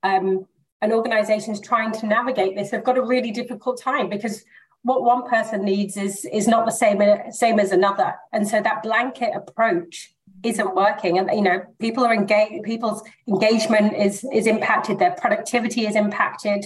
Um, 0.03 0.45
and 0.83 0.91
organizations 0.91 1.61
trying 1.61 1.93
to 1.93 2.05
navigate 2.05 2.57
this 2.57 2.69
have 2.71 2.83
got 2.83 2.97
a 2.97 3.01
really 3.01 3.31
difficult 3.31 3.79
time 3.81 4.09
because 4.09 4.43
what 4.81 5.01
one 5.01 5.25
person 5.29 5.63
needs 5.63 5.95
is 5.95 6.25
is 6.25 6.45
not 6.45 6.65
the 6.65 6.71
same 6.71 7.01
same 7.31 7.57
as 7.57 7.71
another. 7.71 8.13
And 8.33 8.45
so 8.45 8.61
that 8.61 8.83
blanket 8.83 9.31
approach 9.33 10.13
isn't 10.43 10.75
working. 10.75 11.17
And 11.17 11.29
you 11.31 11.41
know 11.41 11.63
people 11.79 12.03
are 12.03 12.13
engaged 12.13 12.65
people's 12.65 13.01
engagement 13.29 13.95
is 13.95 14.25
is 14.33 14.45
impacted 14.45 14.99
their 14.99 15.15
productivity 15.15 15.87
is 15.87 15.95
impacted. 15.95 16.65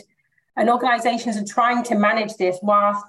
And 0.56 0.68
organizations 0.68 1.38
are 1.38 1.46
trying 1.46 1.84
to 1.84 1.94
manage 1.94 2.38
this 2.38 2.58
whilst 2.64 3.06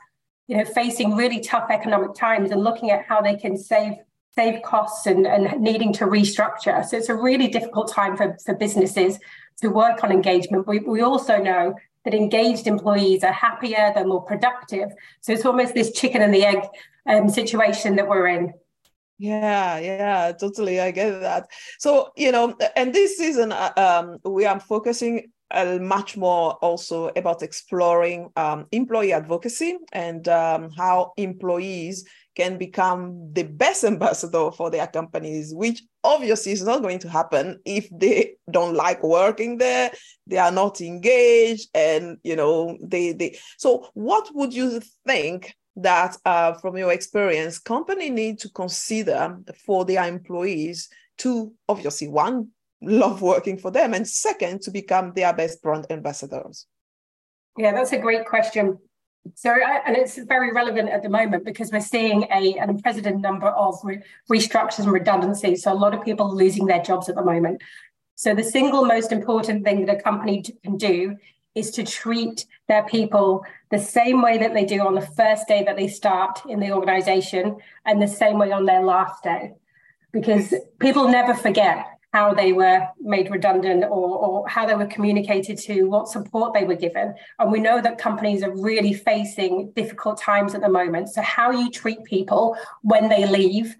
you 0.47 0.59
know 0.59 0.67
facing 0.67 1.17
really 1.17 1.41
tough 1.41 1.71
economic 1.71 2.12
times 2.15 2.50
and 2.50 2.62
looking 2.62 2.91
at 2.91 3.07
how 3.07 3.23
they 3.23 3.37
can 3.37 3.57
save 3.57 3.95
save 4.37 4.61
costs 4.62 5.07
and, 5.07 5.27
and 5.27 5.59
needing 5.62 5.95
to 5.95 6.05
restructure. 6.05 6.85
So 6.85 6.99
it's 6.99 7.09
a 7.09 7.15
really 7.15 7.49
difficult 7.49 7.91
time 7.91 8.15
for, 8.15 8.37
for 8.45 8.55
businesses 8.55 9.19
to 9.61 9.69
work 9.69 10.05
on 10.05 10.12
engagement. 10.12 10.67
We, 10.67 10.81
we 10.81 11.03
also 11.03 11.38
know 11.38 11.75
that 12.05 12.15
engaged 12.15 12.67
employees 12.67 13.25
are 13.25 13.33
happier, 13.33 13.93
they're 13.95 14.07
more 14.07 14.23
productive. 14.23 14.91
So 15.21 15.33
it's 15.33 15.45
almost 15.45 15.75
this 15.75 15.93
chicken 15.93 16.23
and 16.23 16.33
the 16.33 16.45
egg 16.45 16.61
um, 17.07 17.29
situation 17.29 17.97
that 17.97 18.09
we're 18.09 18.29
in. 18.29 18.55
Yeah, 19.19 19.79
yeah, 19.79 20.33
totally. 20.33 20.81
I 20.81 20.93
get 20.93 21.21
that. 21.21 21.49
So, 21.79 22.12
you 22.17 22.31
know, 22.31 22.57
and 22.77 22.95
this 22.95 23.19
season, 23.19 23.50
uh, 23.50 23.73
um, 23.77 24.19
we 24.33 24.47
are 24.47 24.61
focusing 24.61 25.33
uh, 25.50 25.79
much 25.81 26.17
more 26.17 26.53
also 26.57 27.11
about 27.17 27.43
exploring 27.43 28.31
um, 28.37 28.67
employee 28.71 29.12
advocacy 29.12 29.79
and 29.93 30.29
um, 30.29 30.71
how 30.71 31.12
employees 31.17 32.05
can 32.38 32.57
become 32.57 33.33
the 33.33 33.42
best 33.42 33.83
ambassador 33.83 34.52
for 34.52 34.71
their 34.71 34.87
companies, 34.87 35.52
which 35.52 35.83
obviously 36.04 36.52
is 36.52 36.64
not 36.64 36.83
going 36.83 37.00
to 37.00 37.09
happen 37.09 37.59
if 37.64 37.88
they 37.90 38.37
don't 38.50 38.75
like 38.75 39.02
working 39.02 39.59
there, 39.59 39.90
they 40.26 40.38
are 40.38 40.52
not 40.52 40.80
engaged, 40.80 41.68
and 41.75 42.16
you 42.23 42.37
know, 42.37 42.78
they 42.80 43.12
they 43.12 43.37
so 43.57 43.88
what 43.95 44.30
would 44.35 44.54
you 44.54 44.80
think 45.07 45.57
that 45.76 46.16
uh, 46.25 46.52
from 46.54 46.76
your 46.76 46.92
experience, 46.92 47.59
company 47.59 48.09
need 48.09 48.38
to 48.38 48.49
consider 48.50 49.38
for 49.66 49.85
their 49.85 50.07
employees 50.07 50.88
to 51.18 51.52
obviously 51.68 52.09
one 52.09 52.49
love 52.80 53.21
working 53.21 53.59
for 53.59 53.73
them 53.73 53.95
and 53.95 54.07
second 54.07 54.62
to 54.62 54.71
become 54.71 55.12
their 55.14 55.33
best 55.33 55.61
brand 55.61 55.87
ambassadors? 55.90 56.66
Yeah 57.57 57.73
that's 57.73 57.92
a 57.92 57.99
great 57.99 58.25
question 58.26 58.78
so, 59.34 59.54
and 59.87 59.96
it's 59.96 60.18
very 60.18 60.52
relevant 60.52 60.88
at 60.88 61.02
the 61.02 61.08
moment 61.08 61.44
because 61.44 61.70
we're 61.70 61.80
seeing 61.80 62.25
a, 62.25 62.54
an 62.58 62.70
unprecedented 62.70 63.20
number 63.20 63.48
of 63.48 63.78
re- 63.84 64.02
restructures 64.30 64.80
and 64.80 64.92
redundancies. 64.92 65.62
So, 65.62 65.72
a 65.72 65.75
lot 65.75 65.94
of 65.94 66.04
people 66.04 66.34
losing 66.34 66.66
their 66.66 66.82
jobs 66.82 67.08
at 67.08 67.14
the 67.14 67.25
moment. 67.25 67.62
So, 68.14 68.34
the 68.34 68.42
single 68.42 68.84
most 68.84 69.12
important 69.12 69.64
thing 69.64 69.87
that 69.87 69.98
a 69.98 70.02
company 70.02 70.42
can 70.62 70.76
do 70.76 71.16
is 71.54 71.70
to 71.72 71.84
treat 71.84 72.46
their 72.68 72.84
people 72.84 73.44
the 73.70 73.78
same 73.78 74.22
way 74.22 74.38
that 74.38 74.54
they 74.54 74.64
do 74.64 74.80
on 74.80 74.94
the 74.94 75.06
first 75.06 75.48
day 75.48 75.64
that 75.64 75.76
they 75.76 75.88
start 75.88 76.40
in 76.48 76.60
the 76.60 76.72
organization 76.72 77.56
and 77.84 78.00
the 78.00 78.08
same 78.08 78.38
way 78.38 78.52
on 78.52 78.64
their 78.64 78.82
last 78.82 79.22
day. 79.22 79.52
Because 80.12 80.54
people 80.78 81.08
never 81.08 81.34
forget 81.34 81.98
how 82.18 82.34
they 82.34 82.52
were 82.52 82.80
made 83.00 83.30
redundant 83.30 83.84
or, 83.84 84.08
or 84.25 84.48
how 84.48 84.66
they 84.66 84.75
were 84.75 84.92
communicated 84.96 85.56
to, 85.56 85.84
what 85.84 86.08
support 86.08 86.52
they 86.52 86.64
were 86.64 86.80
given. 86.87 87.14
And 87.38 87.52
we 87.52 87.60
know 87.60 87.80
that 87.80 87.96
companies 87.98 88.42
are 88.42 88.54
really 88.68 88.92
facing 88.92 89.72
difficult 89.80 90.20
times 90.20 90.54
at 90.54 90.60
the 90.60 90.68
moment. 90.80 91.10
So, 91.10 91.22
how 91.22 91.50
you 91.52 91.70
treat 91.70 92.02
people 92.04 92.56
when 92.82 93.08
they 93.08 93.25
leave 93.26 93.76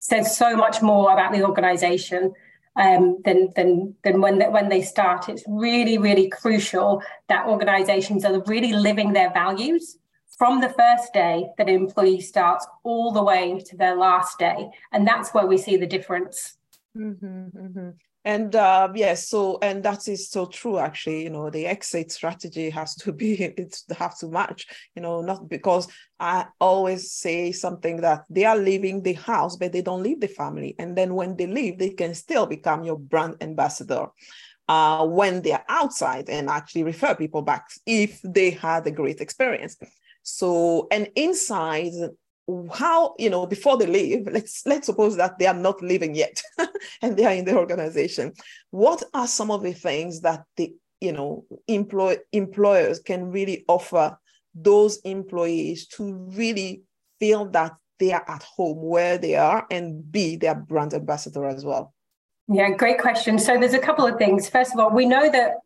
says 0.00 0.36
so 0.36 0.56
much 0.56 0.80
more 0.80 1.12
about 1.12 1.32
the 1.32 1.44
organization 1.44 2.32
um, 2.76 3.18
than, 3.26 3.50
than, 3.56 3.94
than 4.04 4.20
when, 4.22 4.38
they, 4.38 4.48
when 4.48 4.68
they 4.70 4.82
start. 4.82 5.28
It's 5.28 5.44
really, 5.46 5.98
really 5.98 6.28
crucial 6.30 7.02
that 7.28 7.46
organizations 7.46 8.24
are 8.24 8.42
really 8.54 8.72
living 8.72 9.12
their 9.12 9.32
values 9.32 9.98
from 10.38 10.60
the 10.60 10.70
first 10.70 11.12
day 11.12 11.36
that 11.58 11.68
an 11.68 11.74
employee 11.74 12.22
starts 12.22 12.66
all 12.84 13.12
the 13.12 13.22
way 13.22 13.62
to 13.68 13.76
their 13.76 13.96
last 13.96 14.38
day. 14.38 14.70
And 14.92 15.06
that's 15.06 15.30
where 15.34 15.46
we 15.46 15.58
see 15.58 15.76
the 15.76 15.86
difference. 15.86 16.56
Mm-hmm, 16.96 17.58
mm-hmm. 17.58 17.90
And 18.24 18.54
uh, 18.54 18.88
yes, 18.94 19.28
so 19.28 19.58
and 19.62 19.82
that 19.82 20.06
is 20.06 20.30
so 20.30 20.46
true. 20.46 20.78
Actually, 20.78 21.24
you 21.24 21.30
know, 21.30 21.50
the 21.50 21.66
exit 21.66 22.12
strategy 22.12 22.70
has 22.70 22.94
to 22.96 23.12
be 23.20 23.42
it 23.42 23.76
have 23.98 24.16
to 24.18 24.28
match. 24.28 24.66
You 24.94 25.02
know, 25.02 25.22
not 25.22 25.48
because 25.48 25.88
I 26.20 26.46
always 26.60 27.12
say 27.12 27.50
something 27.52 28.02
that 28.02 28.24
they 28.28 28.44
are 28.44 28.56
leaving 28.56 29.02
the 29.02 29.14
house, 29.14 29.56
but 29.56 29.72
they 29.72 29.82
don't 29.82 30.02
leave 30.02 30.20
the 30.20 30.28
family. 30.28 30.76
And 30.78 30.96
then 30.96 31.14
when 31.14 31.36
they 31.36 31.46
leave, 31.46 31.78
they 31.78 31.90
can 31.90 32.14
still 32.14 32.46
become 32.46 32.84
your 32.84 32.98
brand 32.98 33.36
ambassador. 33.40 34.06
Uh, 34.68 35.04
when 35.04 35.42
they're 35.42 35.64
outside 35.68 36.30
and 36.30 36.48
actually 36.48 36.84
refer 36.84 37.14
people 37.16 37.42
back 37.42 37.66
if 37.84 38.20
they 38.22 38.50
had 38.50 38.86
a 38.86 38.90
great 38.92 39.20
experience. 39.20 39.76
So, 40.22 40.86
and 40.90 41.08
inside, 41.16 41.92
how 42.72 43.14
you 43.18 43.30
know 43.30 43.46
before 43.46 43.78
they 43.78 43.86
leave 43.86 44.26
let's 44.30 44.66
let's 44.66 44.86
suppose 44.86 45.16
that 45.16 45.38
they 45.38 45.46
are 45.46 45.54
not 45.54 45.80
leaving 45.80 46.14
yet 46.14 46.42
and 47.02 47.16
they 47.16 47.24
are 47.24 47.32
in 47.32 47.44
the 47.44 47.56
organization. 47.56 48.32
What 48.70 49.02
are 49.14 49.26
some 49.26 49.50
of 49.50 49.62
the 49.62 49.72
things 49.72 50.20
that 50.22 50.44
the 50.56 50.74
you 51.00 51.12
know 51.12 51.44
employ 51.68 52.18
employers 52.32 52.98
can 52.98 53.30
really 53.30 53.64
offer 53.68 54.18
those 54.54 54.98
employees 55.04 55.86
to 55.86 56.14
really 56.36 56.82
feel 57.20 57.46
that 57.46 57.72
they 57.98 58.12
are 58.12 58.24
at 58.28 58.42
home 58.42 58.82
where 58.82 59.18
they 59.18 59.36
are 59.36 59.66
and 59.70 60.10
be 60.10 60.36
their 60.36 60.56
brand 60.56 60.94
ambassador 60.94 61.46
as 61.46 61.64
well? 61.64 61.94
Yeah 62.48 62.70
great 62.70 62.98
question. 62.98 63.38
So 63.38 63.58
there's 63.58 63.74
a 63.74 63.78
couple 63.78 64.06
of 64.06 64.18
things. 64.18 64.48
First 64.48 64.74
of 64.74 64.80
all 64.80 64.90
we 64.90 65.06
know 65.06 65.30
that 65.30 65.58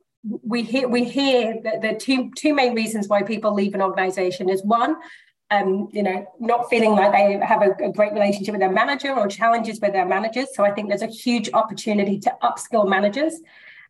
we 0.42 0.62
hear 0.62 0.88
we 0.88 1.04
hear 1.04 1.56
that 1.62 1.80
the 1.80 1.94
two 1.94 2.30
two 2.36 2.52
main 2.52 2.74
reasons 2.74 3.08
why 3.08 3.22
people 3.22 3.54
leave 3.54 3.74
an 3.74 3.82
organization 3.82 4.48
is 4.50 4.62
one 4.64 4.96
um, 5.50 5.88
you 5.92 6.02
know, 6.02 6.26
not 6.40 6.68
feeling 6.68 6.92
like 6.92 7.12
they 7.12 7.38
have 7.46 7.62
a, 7.62 7.70
a, 7.84 7.92
great 7.92 8.12
relationship 8.12 8.52
with 8.52 8.60
their 8.60 8.72
manager 8.72 9.12
or 9.12 9.28
challenges 9.28 9.80
with 9.80 9.92
their 9.92 10.04
managers. 10.04 10.48
So 10.54 10.64
I 10.64 10.72
think 10.72 10.88
there's 10.88 11.02
a 11.02 11.06
huge 11.06 11.50
opportunity 11.52 12.18
to 12.20 12.36
upskill 12.42 12.88
managers. 12.88 13.34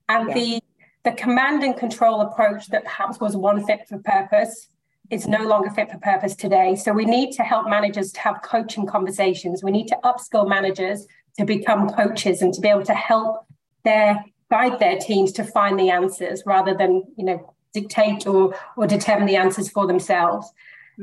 And 0.09 0.29
yeah. 0.29 0.35
the 0.35 0.63
the 1.05 1.13
command 1.13 1.63
and 1.63 1.77
control 1.77 2.21
approach 2.21 2.67
that 2.69 2.85
perhaps 2.85 3.21
was 3.21 3.37
one 3.37 3.65
fit 3.65 3.89
for 3.89 3.99
purpose 3.99 4.69
is 5.09 5.29
no 5.29 5.45
longer 5.45 5.71
fit 5.71 5.89
for 5.89 5.99
purpose 5.99 6.35
today. 6.35 6.75
So 6.75 6.93
we 6.93 7.05
need 7.05 7.31
to 7.35 7.45
help 7.45 7.69
managers 7.69 8.11
to 8.13 8.21
have 8.21 8.43
coaching 8.43 8.87
conversations. 8.87 9.63
We 9.63 9.71
need 9.71 9.87
to 9.87 9.99
upskill 10.03 10.49
managers 10.49 11.07
to 11.39 11.45
become 11.45 11.89
coaches 11.91 12.43
and 12.43 12.53
to 12.55 12.61
be 12.61 12.69
able 12.69 12.85
to 12.87 12.95
help 12.95 13.47
their 13.85 14.25
guide 14.51 14.81
their 14.81 14.99
teams 14.99 15.31
to 15.33 15.45
find 15.45 15.79
the 15.79 15.91
answers 15.91 16.43
rather 16.45 16.75
than, 16.75 17.05
you 17.17 17.25
know, 17.25 17.55
dictate 17.73 18.27
or 18.27 18.57
or 18.77 18.87
determine 18.87 19.27
the 19.27 19.37
answers 19.37 19.71
for 19.71 19.87
themselves. 19.87 20.53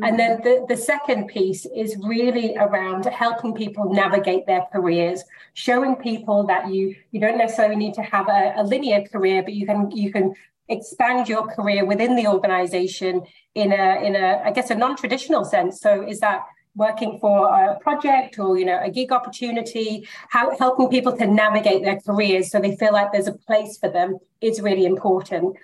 And 0.02 0.20
then 0.20 0.42
the, 0.42 0.66
the 0.68 0.78
second 0.78 1.28
piece 1.28 1.68
is 1.68 1.96
really 2.02 2.56
around 2.58 3.06
helping 3.06 3.54
people 3.54 3.94
navigate 3.94 4.48
their 4.48 4.66
careers, 4.74 5.24
showing 5.54 5.96
people 5.96 6.48
that 6.48 6.70
you 6.74 6.96
you 7.12 7.20
don't 7.20 7.38
necessarily 7.38 7.76
need 7.76 7.94
to 7.96 8.02
have 8.02 8.28
a, 8.28 8.54
a 8.58 8.64
linear 8.64 9.04
career, 9.04 9.44
but 9.44 9.54
you 9.54 9.68
can 9.68 9.92
you 9.92 10.12
can 10.12 10.34
expand 10.68 11.28
your 11.28 11.46
career 11.48 11.86
within 11.86 12.16
the 12.16 12.26
organization 12.26 13.22
in 13.54 13.72
a 13.72 14.04
in 14.04 14.16
a 14.16 14.42
I 14.44 14.52
guess 14.52 14.72
a 14.72 14.76
non-traditional 14.76 15.46
sense. 15.46 15.80
So 15.80 16.02
is 16.02 16.20
that 16.22 16.42
working 16.76 17.20
for 17.20 17.48
a 17.50 17.78
project 17.80 18.40
or 18.40 18.58
you 18.58 18.66
know 18.66 18.80
a 18.82 18.90
gig 18.90 19.12
opportunity? 19.12 20.08
How 20.30 20.58
helping 20.58 20.90
people 20.90 21.16
to 21.18 21.28
navigate 21.28 21.84
their 21.84 22.00
careers 22.00 22.50
so 22.50 22.60
they 22.60 22.76
feel 22.78 22.94
like 22.94 23.12
there's 23.12 23.28
a 23.28 23.34
place 23.34 23.78
for 23.78 23.90
them 23.90 24.18
is 24.42 24.60
really 24.60 24.86
important. 24.86 25.56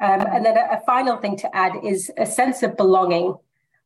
Um, 0.00 0.20
and 0.20 0.44
then 0.44 0.58
a, 0.58 0.76
a 0.76 0.80
final 0.84 1.16
thing 1.16 1.38
to 1.38 1.56
add 1.56 1.72
is 1.82 2.12
a 2.18 2.26
sense 2.26 2.62
of 2.62 2.76
belonging 2.76 3.34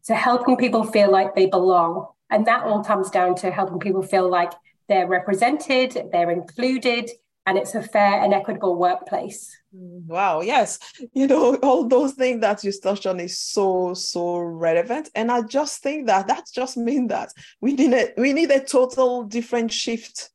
so 0.03 0.15
helping 0.15 0.57
people 0.57 0.85
feel 0.85 1.11
like 1.11 1.35
they 1.35 1.47
belong. 1.47 2.07
And 2.31 2.47
that 2.47 2.65
all 2.65 2.83
comes 2.85 3.11
down 3.11 3.35
to 3.37 3.51
helping 3.51 3.79
people 3.79 4.03
feel 4.03 4.29
like 4.29 4.53
they're 4.89 5.07
represented, 5.07 6.09
they're 6.13 6.31
included, 6.31 7.11
and 7.47 7.59
it's 7.59 7.75
a 7.75 7.83
fair 7.83 8.23
and 8.23 8.33
equitable 8.33 8.77
workplace. 8.77 9.57
Mm, 9.77 10.07
wow, 10.07 10.41
yes. 10.41 10.79
You 11.13 11.27
know, 11.27 11.57
all 11.57 11.89
those 11.89 12.13
things 12.13 12.41
that 12.41 12.63
you 12.63 12.73
touched 12.73 13.07
on 13.07 13.21
is 13.21 13.39
so, 13.39 13.95
so 13.95 14.39
relevant. 14.39 15.11
And 15.15 15.31
I 15.31 15.43
just 15.43 15.83
think 15.83 16.07
that 16.07 16.29
that 16.29 16.45
just 16.55 16.77
means 16.77 17.09
that 17.09 17.31
we 17.61 17.75
need 17.75 17.93
a, 17.93 18.13
we 18.17 18.33
need 18.33 18.51
a 18.51 18.61
total 18.61 19.25
different 19.25 19.73
shift, 19.73 20.31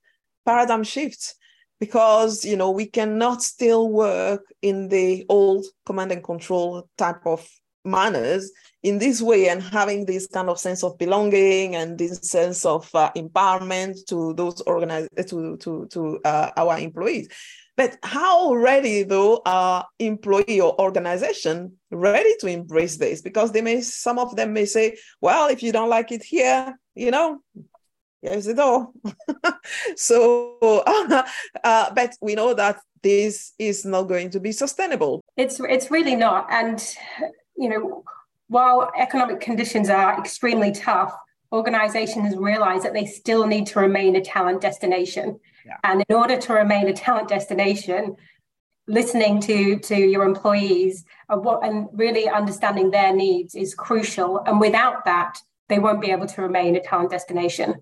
paradigm 0.45 0.83
shift, 0.83 1.35
because, 1.79 2.43
you 2.43 2.57
know, 2.57 2.71
we 2.71 2.87
cannot 2.87 3.41
still 3.41 3.89
work 3.89 4.43
in 4.61 4.89
the 4.89 5.25
old 5.29 5.65
command 5.85 6.11
and 6.11 6.23
control 6.23 6.89
type 6.97 7.25
of 7.25 7.47
manners 7.87 8.51
in 8.83 8.99
this 8.99 9.21
way 9.21 9.49
and 9.49 9.61
having 9.61 10.05
this 10.05 10.27
kind 10.27 10.49
of 10.49 10.59
sense 10.59 10.83
of 10.83 10.97
belonging 10.97 11.75
and 11.75 11.97
this 11.97 12.19
sense 12.21 12.65
of 12.65 12.93
uh, 12.93 13.11
empowerment 13.15 13.97
to 14.07 14.33
those 14.33 14.61
organize 14.61 15.07
to 15.27 15.57
to 15.57 15.87
to 15.87 16.19
uh, 16.23 16.51
our 16.57 16.77
employees. 16.77 17.27
But 17.75 17.97
how 18.03 18.53
ready 18.53 19.03
though 19.03 19.41
are 19.45 19.85
employee 19.99 20.61
or 20.61 20.79
organization 20.81 21.77
ready 21.91 22.35
to 22.39 22.47
embrace 22.47 22.97
this? 22.97 23.21
Because 23.21 23.51
they 23.51 23.61
may 23.61 23.81
some 23.81 24.19
of 24.19 24.35
them 24.35 24.53
may 24.53 24.65
say 24.65 24.97
well 25.21 25.47
if 25.47 25.63
you 25.63 25.71
don't 25.71 25.89
like 25.89 26.11
it 26.11 26.23
here 26.23 26.77
you 26.95 27.11
know 27.11 27.39
here's 28.21 28.45
the 28.45 28.53
door 28.55 28.89
so 29.95 30.57
uh, 31.63 31.93
but 31.93 32.15
we 32.21 32.35
know 32.35 32.53
that 32.53 32.79
this 33.03 33.53
is 33.59 33.85
not 33.85 34.03
going 34.03 34.29
to 34.31 34.39
be 34.39 34.51
sustainable. 34.51 35.23
It's 35.35 35.59
it's 35.59 35.91
really 35.91 36.15
not. 36.15 36.47
And 36.49 36.83
you 37.57 37.69
know 37.69 38.03
while 38.47 38.91
economic 38.97 39.39
conditions 39.41 39.89
are 39.89 40.17
extremely 40.19 40.71
tough, 40.71 41.13
organizations 41.51 42.35
realize 42.35 42.83
that 42.83 42.93
they 42.93 43.05
still 43.05 43.45
need 43.45 43.65
to 43.67 43.79
remain 43.79 44.15
a 44.15 44.21
talent 44.21 44.61
destination. 44.61 45.39
Yeah. 45.65 45.77
And 45.83 46.03
in 46.07 46.15
order 46.15 46.37
to 46.37 46.53
remain 46.53 46.87
a 46.87 46.93
talent 46.93 47.29
destination, 47.29 48.15
listening 48.87 49.41
to, 49.41 49.79
to 49.79 49.95
your 49.95 50.23
employees 50.23 51.03
and, 51.29 51.43
what, 51.43 51.65
and 51.65 51.87
really 51.91 52.29
understanding 52.29 52.89
their 52.89 53.13
needs 53.13 53.53
is 53.53 53.75
crucial. 53.75 54.41
And 54.45 54.61
without 54.61 55.03
that, 55.05 55.39
they 55.67 55.79
won't 55.79 56.01
be 56.01 56.11
able 56.11 56.27
to 56.27 56.41
remain 56.41 56.75
a 56.77 56.81
talent 56.81 57.11
destination. 57.11 57.75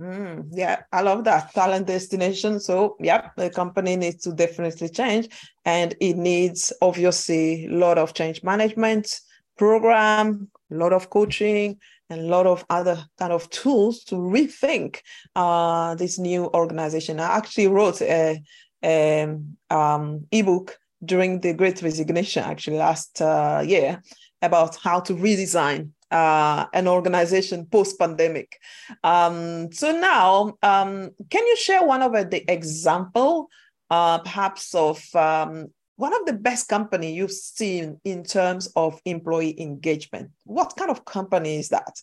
Mm, 0.00 0.48
yeah, 0.52 0.82
I 0.90 1.02
love 1.02 1.24
that 1.24 1.52
talent 1.52 1.86
destination. 1.86 2.60
So, 2.60 2.96
yeah, 2.98 3.30
the 3.36 3.50
company 3.50 3.96
needs 3.96 4.22
to 4.24 4.32
definitely 4.32 4.88
change, 4.88 5.28
and 5.64 5.94
it 6.00 6.16
needs 6.16 6.72
obviously 6.80 7.66
a 7.66 7.70
lot 7.70 7.98
of 7.98 8.14
change 8.14 8.42
management, 8.42 9.20
program, 9.58 10.50
a 10.70 10.74
lot 10.74 10.92
of 10.92 11.10
coaching, 11.10 11.78
and 12.08 12.20
a 12.22 12.24
lot 12.24 12.46
of 12.46 12.64
other 12.70 13.04
kind 13.18 13.32
of 13.32 13.48
tools 13.50 14.02
to 14.04 14.16
rethink 14.16 15.00
uh, 15.36 15.94
this 15.94 16.18
new 16.18 16.46
organization. 16.54 17.20
I 17.20 17.36
actually 17.36 17.68
wrote 17.68 18.00
a, 18.00 18.42
a 18.82 19.38
um, 19.70 20.26
ebook 20.32 20.78
during 21.04 21.40
the 21.40 21.52
Great 21.52 21.82
Resignation, 21.82 22.44
actually 22.44 22.78
last 22.78 23.20
uh, 23.20 23.62
year, 23.64 24.02
about 24.40 24.76
how 24.76 25.00
to 25.00 25.14
redesign 25.14 25.90
uh, 26.12 26.66
an 26.72 26.86
organization 26.86 27.66
post 27.66 27.98
pandemic. 27.98 28.58
Um, 29.02 29.72
so 29.72 29.92
now, 29.92 30.56
um, 30.62 31.10
can 31.30 31.46
you 31.46 31.56
share 31.56 31.84
one 31.84 32.02
of 32.02 32.12
the 32.12 32.52
example, 32.52 33.48
uh, 33.90 34.18
perhaps 34.18 34.74
of 34.74 35.02
um, 35.14 35.68
one 35.96 36.14
of 36.14 36.26
the 36.26 36.32
best 36.32 36.68
company 36.68 37.12
you've 37.12 37.32
seen 37.32 38.00
in 38.04 38.24
terms 38.24 38.66
of 38.76 39.00
employee 39.04 39.60
engagement. 39.60 40.30
What 40.44 40.74
kind 40.76 40.90
of 40.90 41.04
company 41.04 41.58
is 41.58 41.68
that? 41.68 42.00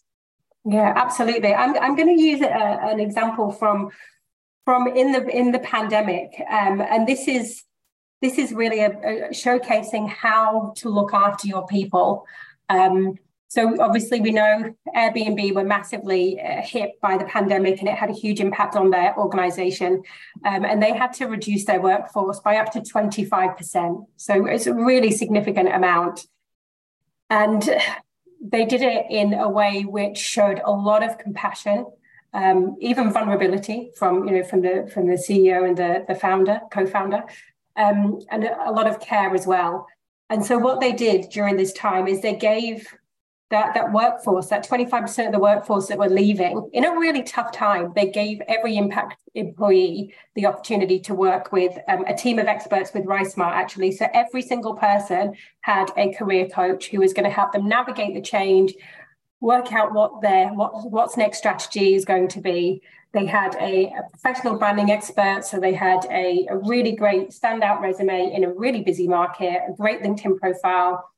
Yeah, 0.66 0.94
absolutely. 0.96 1.54
I'm, 1.54 1.78
I'm 1.78 1.96
going 1.96 2.16
to 2.16 2.22
use 2.22 2.42
a, 2.42 2.52
an 2.92 3.00
example 3.00 3.52
from 3.52 3.90
from 4.66 4.88
in 4.88 5.12
the 5.14 5.28
in 5.28 5.52
the 5.52 5.60
pandemic, 5.60 6.30
um, 6.50 6.80
and 6.82 7.08
this 7.08 7.28
is 7.28 7.64
this 8.22 8.38
is 8.38 8.52
really 8.52 8.82
a, 8.82 8.90
a 8.90 9.30
showcasing 9.32 10.08
how 10.08 10.74
to 10.78 10.90
look 10.90 11.14
after 11.14 11.48
your 11.48 11.66
people. 11.66 12.26
Um, 12.70 13.18
so 13.50 13.82
obviously 13.82 14.22
we 14.22 14.32
know 14.32 14.76
Airbnb 14.96 15.56
were 15.56 15.64
massively 15.64 16.40
uh, 16.40 16.62
hit 16.62 17.02
by 17.02 17.18
the 17.18 17.26
pandemic 17.26 17.80
and 17.80 17.90
it 17.90 17.96
had 17.96 18.12
a 18.12 18.14
huge 18.14 18.40
impact 18.40 18.76
on 18.76 18.92
their 18.92 19.18
organization. 19.18 20.04
Um, 20.46 20.66
and 20.66 20.82
they 20.82 20.94
had 20.94 21.14
to 21.14 21.26
reduce 21.26 21.66
their 21.66 21.82
workforce 21.82 22.40
by 22.42 22.58
up 22.58 22.72
to 22.74 22.82
25%. 22.82 24.06
So 24.18 24.46
it's 24.46 24.68
a 24.68 24.74
really 24.74 25.10
significant 25.12 25.74
amount. 25.74 26.28
And 27.32 27.68
they 28.40 28.66
did 28.66 28.84
it 28.84 29.08
in 29.10 29.34
a 29.34 29.50
way 29.50 29.82
which 29.82 30.20
showed 30.20 30.62
a 30.64 30.72
lot 30.72 31.04
of 31.04 31.18
compassion, 31.18 31.88
um, 32.34 32.78
even 32.80 33.12
vulnerability 33.12 33.90
from, 33.98 34.28
you 34.28 34.36
know, 34.36 34.44
from 34.44 34.62
the 34.62 34.88
from 34.94 35.08
the 35.08 35.16
CEO 35.16 35.68
and 35.68 35.76
the, 35.76 36.06
the 36.08 36.14
founder, 36.14 36.62
co-founder, 36.72 37.24
um, 37.76 38.20
and 38.30 38.44
a 38.44 38.72
lot 38.72 38.86
of 38.86 39.00
care 39.00 39.34
as 39.34 39.48
well. 39.48 39.88
And 40.30 40.46
so 40.46 40.60
what 40.60 40.80
they 40.80 40.92
did 40.92 41.32
during 41.32 41.58
this 41.58 41.74
time 41.74 42.08
is 42.08 42.22
they 42.22 42.36
gave 42.36 42.88
that, 43.50 43.74
that 43.74 43.92
workforce, 43.92 44.48
that 44.48 44.68
25% 44.68 45.26
of 45.26 45.32
the 45.32 45.40
workforce 45.40 45.88
that 45.88 45.98
were 45.98 46.10
leaving 46.10 46.70
in 46.72 46.86
a 46.86 46.92
really 46.92 47.24
tough 47.24 47.52
time, 47.52 47.92
they 47.96 48.10
gave 48.12 48.42
every 48.48 48.78
impact 48.78 49.18
employee 49.34 50.14
the 50.36 50.46
opportunity 50.46 51.00
to 51.00 51.16
work 51.16 51.52
with 51.52 51.76
um, 51.88 52.06
a 52.06 52.16
team 52.16 52.38
of 52.38 52.46
experts 52.46 52.94
with 52.94 53.06
RiseSmart, 53.06 53.54
actually. 53.54 53.92
So 53.92 54.08
every 54.14 54.44
single 54.44 54.76
person 54.76 55.36
had 55.62 55.92
a 55.98 56.14
career 56.14 56.48
coach 56.48 56.90
who 56.90 57.00
was 57.00 57.12
going 57.12 57.24
to 57.24 57.32
help 57.32 57.52
them 57.52 57.68
navigate 57.68 58.14
the 58.14 58.22
change, 58.22 58.74
work 59.42 59.74
out 59.74 59.94
what 59.94 60.22
their 60.22 60.50
what 60.50 60.92
what's 60.92 61.18
next 61.18 61.40
strategy 61.40 61.96
is 61.96 62.06
going 62.06 62.28
to 62.30 62.42
be. 62.42 62.82
They 63.14 63.26
had 63.26 63.56
a, 63.56 63.86
a 63.86 64.10
professional 64.12 64.60
branding 64.60 64.92
expert, 64.92 65.44
so 65.44 65.60
they 65.60 65.74
had 65.74 66.06
a, 66.12 66.46
a 66.52 66.58
really 66.58 66.96
great 66.96 67.30
standout 67.30 67.82
resume 67.82 68.32
in 68.32 68.44
a 68.44 68.54
really 68.54 68.82
busy 68.82 69.08
market, 69.08 69.62
a 69.68 69.74
great 69.76 70.04
LinkedIn 70.04 70.38
profile 70.38 71.10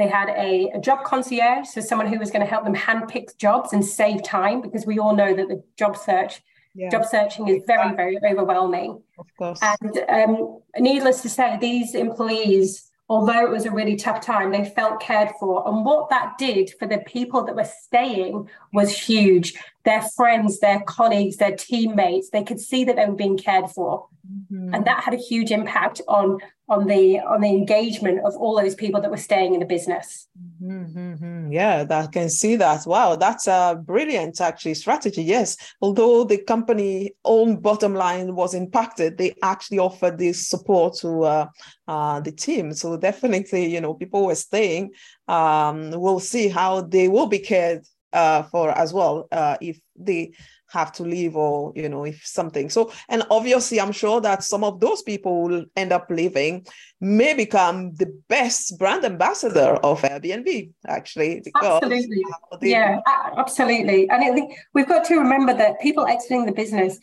they 0.00 0.08
had 0.08 0.28
a, 0.30 0.70
a, 0.74 0.80
job 0.80 1.04
concierge, 1.04 1.68
so 1.68 1.80
someone 1.80 2.06
who 2.06 2.18
was 2.18 2.30
going 2.30 2.40
to 2.40 2.50
help 2.50 2.64
them 2.64 2.74
handpick 2.74 3.36
jobs 3.36 3.72
and 3.72 3.84
save 3.84 4.22
time 4.22 4.60
because 4.60 4.86
we 4.86 4.98
all 4.98 5.14
know 5.14 5.34
that 5.34 5.48
the 5.48 5.62
job 5.76 5.96
search, 5.96 6.42
yeah. 6.74 6.88
job 6.88 7.04
searching 7.04 7.48
is 7.48 7.62
very, 7.66 7.94
very 7.94 8.18
overwhelming. 8.24 9.02
Of 9.18 9.26
course. 9.36 9.60
And 9.62 9.98
um, 10.08 10.60
needless 10.78 11.22
to 11.22 11.28
say, 11.28 11.58
these 11.60 11.94
employees 11.94 12.90
although 13.10 13.44
it 13.44 13.50
was 13.50 13.66
a 13.66 13.72
really 13.72 13.96
tough 13.96 14.24
time, 14.24 14.52
they 14.52 14.64
felt 14.64 15.00
cared 15.00 15.30
for. 15.40 15.66
And 15.66 15.84
what 15.84 16.08
that 16.10 16.38
did 16.38 16.72
for 16.78 16.86
the 16.86 16.98
people 16.98 17.42
that 17.42 17.56
were 17.56 17.64
staying 17.64 18.48
was 18.72 18.96
huge. 18.96 19.54
Their 19.84 20.02
friends, 20.02 20.60
their 20.60 20.80
colleagues, 20.86 21.36
their 21.36 21.56
teammates, 21.56 22.30
they 22.30 22.44
could 22.44 22.60
see 22.60 22.84
that 22.84 22.94
they 22.94 23.06
were 23.06 23.16
being 23.16 23.36
cared 23.36 23.68
for. 23.68 24.06
Mm-hmm. 24.52 24.74
And 24.74 24.84
that 24.84 25.02
had 25.02 25.12
a 25.12 25.16
huge 25.16 25.50
impact 25.50 26.00
on 26.06 26.38
on 26.70 26.86
the 26.86 27.18
on 27.18 27.40
the 27.40 27.48
engagement 27.48 28.20
of 28.24 28.34
all 28.36 28.56
those 28.56 28.76
people 28.76 29.00
that 29.00 29.10
were 29.10 29.16
staying 29.16 29.54
in 29.54 29.60
the 29.60 29.66
business. 29.66 30.28
Mm-hmm. 30.62 31.50
Yeah, 31.52 31.82
that 31.84 32.12
can 32.12 32.30
see 32.30 32.54
that. 32.56 32.86
Wow, 32.86 33.16
that's 33.16 33.48
a 33.48 33.82
brilliant 33.84 34.40
actually 34.40 34.74
strategy. 34.74 35.22
Yes, 35.22 35.56
although 35.82 36.22
the 36.22 36.38
company 36.38 37.12
own 37.24 37.56
bottom 37.56 37.94
line 37.94 38.36
was 38.36 38.54
impacted, 38.54 39.18
they 39.18 39.34
actually 39.42 39.80
offered 39.80 40.16
this 40.16 40.48
support 40.48 40.94
to 40.98 41.24
uh, 41.24 41.46
uh, 41.88 42.20
the 42.20 42.32
team. 42.32 42.72
So 42.72 42.96
definitely, 42.96 43.66
you 43.66 43.80
know, 43.80 43.94
people 43.94 44.24
were 44.26 44.36
staying. 44.36 44.92
Um, 45.26 45.90
we'll 45.90 46.20
see 46.20 46.48
how 46.48 46.82
they 46.82 47.08
will 47.08 47.26
be 47.26 47.40
cared 47.40 47.84
uh, 48.12 48.44
for 48.44 48.70
as 48.70 48.92
well 48.92 49.26
uh, 49.32 49.56
if 49.60 49.80
they 49.96 50.32
have 50.70 50.92
to 50.92 51.02
leave 51.02 51.36
or 51.36 51.72
you 51.74 51.88
know 51.88 52.04
if 52.04 52.24
something. 52.24 52.70
So 52.70 52.92
and 53.08 53.22
obviously 53.30 53.80
i'm 53.80 53.92
sure 53.92 54.20
that 54.20 54.42
some 54.42 54.64
of 54.64 54.80
those 54.80 55.02
people 55.02 55.42
will 55.42 55.64
end 55.76 55.92
up 55.92 56.06
leaving 56.10 56.66
may 57.00 57.34
become 57.34 57.94
the 57.94 58.06
best 58.28 58.78
brand 58.78 59.04
ambassador 59.04 59.78
of 59.82 60.02
airbnb 60.02 60.70
actually 60.86 61.42
absolutely. 61.62 62.22
yeah 62.62 63.00
absolutely. 63.36 64.08
And 64.10 64.22
I 64.22 64.32
think 64.32 64.54
we've 64.74 64.88
got 64.88 65.04
to 65.06 65.16
remember 65.16 65.54
that 65.54 65.80
people 65.80 66.06
exiting 66.06 66.46
the 66.46 66.52
business 66.52 66.98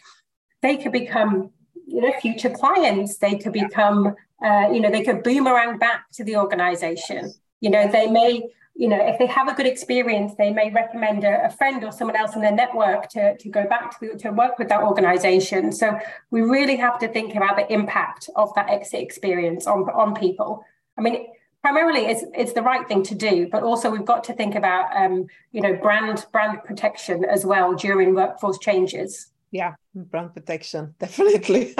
they 0.61 0.77
could 0.77 0.91
become 0.91 1.51
you 1.87 2.01
know 2.01 2.13
future 2.21 2.49
clients. 2.49 3.17
They 3.17 3.37
could 3.37 3.53
become 3.53 4.15
uh, 4.43 4.69
you 4.71 4.79
know 4.79 4.91
they 4.91 5.03
could 5.03 5.23
boomerang 5.23 5.77
back 5.77 6.05
to 6.13 6.23
the 6.23 6.37
organization. 6.37 7.33
You 7.61 7.69
know 7.69 7.87
they 7.91 8.07
may 8.07 8.43
you 8.77 8.87
know, 8.87 8.99
if 9.01 9.17
they 9.17 9.25
have 9.25 9.47
a 9.47 9.55
good 9.55 9.65
experience, 9.65 10.35
they 10.37 10.51
may 10.51 10.69
recommend 10.69 11.23
a, 11.23 11.47
a, 11.47 11.49
friend 11.49 11.83
or 11.83 11.91
someone 11.91 12.15
else 12.15 12.35
in 12.35 12.41
their 12.41 12.51
network 12.51 13.09
to, 13.09 13.35
to 13.35 13.49
go 13.49 13.67
back 13.67 13.99
to, 13.99 14.15
to 14.17 14.29
work 14.29 14.59
with 14.59 14.69
that 14.69 14.83
organization. 14.83 15.71
So 15.71 15.99
we 16.29 16.41
really 16.41 16.75
have 16.75 16.99
to 16.99 17.07
think 17.07 17.33
about 17.33 17.57
the 17.57 17.71
impact 17.73 18.29
of 18.35 18.53
that 18.53 18.69
exit 18.69 19.01
experience 19.01 19.65
on, 19.65 19.89
on 19.89 20.13
people. 20.13 20.63
I 20.95 21.01
mean, 21.01 21.25
primarily 21.63 22.01
it's, 22.05 22.23
it's 22.35 22.53
the 22.53 22.61
right 22.61 22.87
thing 22.87 23.01
to 23.03 23.15
do, 23.15 23.49
but 23.51 23.63
also 23.63 23.89
we've 23.89 24.05
got 24.05 24.23
to 24.25 24.33
think 24.33 24.53
about, 24.53 24.95
um, 24.95 25.25
you 25.51 25.61
know, 25.61 25.73
brand, 25.73 26.27
brand 26.31 26.59
protection 26.63 27.25
as 27.25 27.47
well 27.47 27.73
during 27.73 28.13
workforce 28.13 28.59
changes. 28.59 29.31
Yeah, 29.51 29.75
brand 29.95 30.33
protection, 30.33 30.93
definitely. 30.99 31.73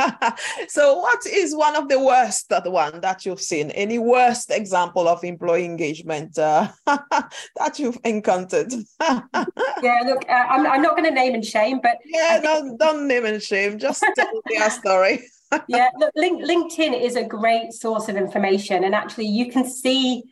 so, 0.70 1.00
what 1.00 1.26
is 1.26 1.56
one 1.56 1.76
of 1.76 1.90
the 1.90 2.00
worst 2.00 2.48
the 2.50 2.72
one 2.72 3.02
that 3.02 3.26
you've 3.26 3.42
seen? 3.42 3.72
Any 3.72 4.00
worst 4.00 4.52
example 4.52 5.08
of 5.08 5.24
employee 5.24 5.66
engagement 5.66 6.38
uh, 6.38 6.70
that 6.86 7.78
you've 7.78 8.00
encountered? 8.06 8.72
yeah, 9.02 10.00
look, 10.06 10.24
uh, 10.30 10.32
I'm, 10.32 10.66
I'm 10.66 10.82
not 10.82 10.96
going 10.96 11.10
to 11.10 11.12
name 11.12 11.34
and 11.34 11.46
shame, 11.46 11.80
but 11.84 11.98
yeah, 12.06 12.40
don't, 12.42 12.78
don't 12.78 13.08
name 13.08 13.26
and 13.26 13.42
shame. 13.44 13.78
Just 13.78 14.04
tell 14.16 14.42
me 14.50 14.58
a 14.62 14.72
story. 14.72 15.28
yeah, 15.68 15.90
look, 15.98 16.12
link, 16.16 16.44
LinkedIn 16.44 17.00
is 17.00 17.16
a 17.16 17.24
great 17.24 17.74
source 17.74 18.08
of 18.08 18.16
information, 18.16 18.86
and 18.86 18.96
actually, 18.96 19.28
you 19.28 19.52
can 19.52 19.66
see 19.66 20.24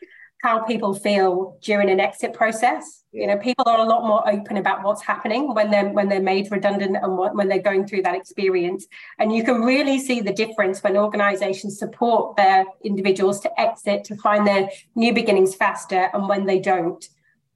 how 0.41 0.63
people 0.63 0.93
feel 0.93 1.57
during 1.61 1.89
an 1.89 1.99
exit 1.99 2.33
process. 2.33 3.03
You 3.15 3.27
know, 3.27 3.37
people 3.37 3.63
are 3.65 3.79
a 3.79 3.85
lot 3.85 4.05
more 4.05 4.27
open 4.29 4.57
about 4.57 4.83
what's 4.83 5.01
happening 5.01 5.53
when 5.53 5.71
they're 5.71 5.87
when 5.87 6.09
they're 6.09 6.21
made 6.21 6.51
redundant 6.51 6.97
and 7.01 7.17
what, 7.17 7.33
when 7.33 7.47
they're 7.47 7.61
going 7.61 7.87
through 7.87 8.01
that 8.01 8.13
experience. 8.13 8.87
And 9.19 9.33
you 9.33 9.41
can 9.41 9.61
really 9.61 9.99
see 9.99 10.19
the 10.19 10.33
difference 10.33 10.83
when 10.83 10.97
organizations 10.97 11.79
support 11.79 12.35
their 12.35 12.65
individuals 12.83 13.39
to 13.41 13.59
exit, 13.59 14.03
to 14.05 14.17
find 14.17 14.45
their 14.45 14.69
new 14.95 15.13
beginnings 15.13 15.55
faster, 15.55 16.09
and 16.13 16.27
when 16.27 16.45
they 16.45 16.59
don't. 16.59 17.07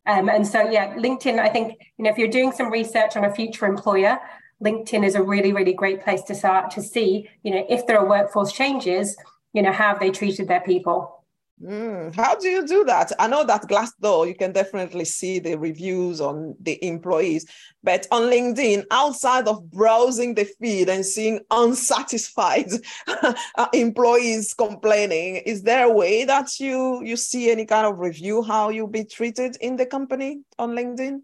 Um, 0.06 0.30
and 0.30 0.48
so, 0.48 0.70
yeah, 0.70 0.96
LinkedIn, 0.96 1.40
I 1.40 1.50
think, 1.50 1.78
you 1.98 2.06
know, 2.06 2.10
if 2.10 2.18
you're 2.18 2.30
doing 2.30 2.54
some 2.54 2.72
research 2.72 3.18
on 3.18 3.26
a 3.26 3.36
future 3.36 3.66
employer, 3.66 4.18
LinkedIn 4.64 5.06
is 5.06 5.16
a 5.16 5.22
really, 5.22 5.52
really 5.52 5.74
great 5.74 6.02
place 6.02 6.22
to 6.24 6.36
start 6.36 6.72
to 6.72 6.82
see, 6.82 7.30
you 7.44 7.52
know, 7.52 7.66
if 7.70 7.86
there 7.86 8.00
are 8.00 8.08
workforce 8.08 8.54
changes, 8.54 9.18
you 9.52 9.62
know, 9.62 9.74
how 9.74 9.90
have 9.90 10.00
they 10.00 10.10
treated 10.10 10.48
their 10.48 10.62
people? 10.62 11.19
Mm, 11.62 12.16
how 12.16 12.36
do 12.36 12.48
you 12.48 12.66
do 12.66 12.86
that? 12.86 13.12
I 13.20 13.28
know 13.28 13.44
that 13.44 13.64
Glassdoor, 13.64 14.28
you 14.28 14.36
can 14.36 14.54
definitely 14.54 15.04
see 15.04 15.40
the 15.40 15.58
reviews 15.58 16.22
on 16.22 16.56
the 16.62 16.84
employees, 16.86 17.46
but 17.84 18.08
on 18.12 18.24
LinkedIn, 18.24 18.86
outside 18.92 19.46
of 19.48 19.70
browsing 19.70 20.36
the 20.36 20.46
feed 20.46 20.88
and 20.88 21.06
seeing 21.06 21.42
unsatisfied 21.52 22.70
employees 23.74 24.54
complaining, 24.54 25.38
is 25.46 25.64
there 25.64 25.86
a 25.86 25.92
way 25.92 26.24
that 26.24 26.62
you 26.62 27.04
you 27.04 27.18
see 27.18 27.52
any 27.52 27.66
kind 27.66 27.86
of 27.86 28.00
review 28.00 28.42
how 28.42 28.70
you'll 28.70 28.88
be 28.88 29.04
treated 29.04 29.58
in 29.60 29.76
the 29.76 29.86
company 29.86 30.42
on 30.58 30.72
LinkedIn? 30.72 31.20